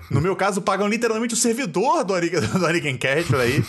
[0.09, 2.13] No meu caso, pagam literalmente o servidor do
[2.65, 3.63] Ariken Cash aí.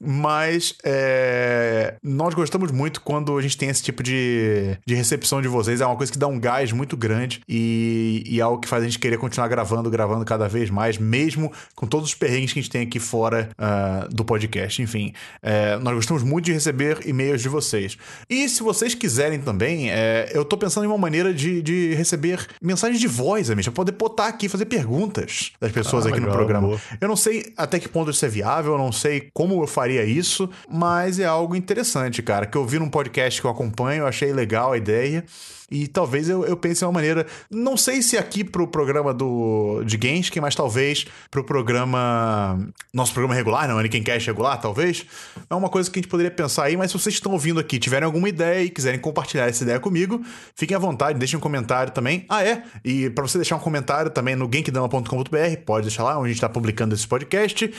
[0.00, 5.48] Mas é, nós gostamos muito quando a gente tem esse tipo de, de recepção de
[5.48, 5.80] vocês.
[5.80, 8.82] É uma coisa que dá um gás muito grande e, e é algo que faz
[8.82, 12.58] a gente querer continuar gravando, gravando cada vez mais, mesmo com todos os perrengues que
[12.58, 14.80] a gente tem aqui fora uh, do podcast.
[14.82, 17.96] Enfim, é, nós gostamos muito de receber e-mails de vocês.
[18.28, 22.46] E se vocês quiserem também, é, eu tô pensando em uma maneira de, de receber
[22.62, 26.30] mensagens de voz, amigo, pra poder botar aqui, fazer perguntas das pessoas ah, aqui legal,
[26.30, 26.80] no programa.
[27.00, 29.85] Eu não sei até que ponto isso é viável, eu não sei como eu faria
[29.86, 34.04] faria isso, mas é algo interessante, cara, que eu vi num podcast que eu acompanho,
[34.04, 35.24] achei legal a ideia.
[35.68, 37.26] E talvez eu, eu pense uma maneira.
[37.50, 42.56] Não sei se aqui pro programa do de Genshin, mas talvez pro programa.
[42.94, 45.04] Nosso programa regular, não, Aniken Cash regular, talvez.
[45.50, 47.80] É uma coisa que a gente poderia pensar aí, mas se vocês estão ouvindo aqui,
[47.80, 50.24] tiverem alguma ideia e quiserem compartilhar essa ideia comigo,
[50.54, 52.24] fiquem à vontade, deixem um comentário também.
[52.28, 52.62] Ah, é?
[52.84, 56.36] E para você deixar um comentário também no genkdama.com.br, pode deixar lá onde a gente
[56.36, 57.72] está publicando esse podcast.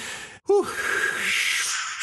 [0.49, 1.16] Uh.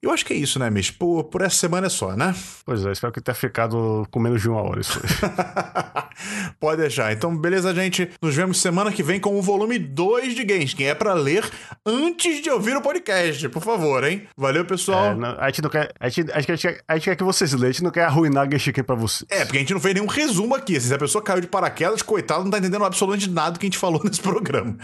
[0.00, 0.92] Eu acho que é isso, né, Mish?
[0.92, 2.32] Por, por essa semana é só, né?
[2.64, 5.00] Pois é, espero que tenha ficado com menos de uma hora isso
[6.60, 7.12] Pode deixar.
[7.12, 8.08] Então, beleza, gente.
[8.22, 10.84] Nos vemos semana que vem com o volume 2 de Genshin.
[10.84, 11.44] É para ler
[11.84, 14.22] antes de ouvir o podcast, por favor, hein?
[14.36, 15.06] Valeu, pessoal.
[15.06, 15.92] É, não, a gente não quer.
[15.98, 18.04] A gente, a, gente quer, a gente quer que vocês leiam, a gente não quer
[18.04, 19.26] arruinar Genshin pra vocês.
[19.30, 20.80] É, porque a gente não fez nenhum resumo aqui.
[20.80, 23.78] Se a pessoa caiu de paraquedas, coitado, não tá entendendo absolutamente nada que a gente
[23.78, 24.76] falou nesse programa.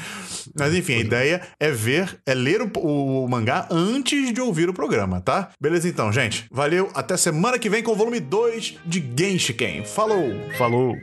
[0.58, 2.70] Mas enfim, a ideia é ver, é ler o,
[3.24, 5.50] o mangá antes de ouvir o programa programa, tá?
[5.60, 6.46] Beleza então, gente.
[6.50, 9.84] Valeu, até semana que vem com o volume 2 de Genshiken.
[9.84, 10.32] Falou!
[10.56, 10.96] Falou!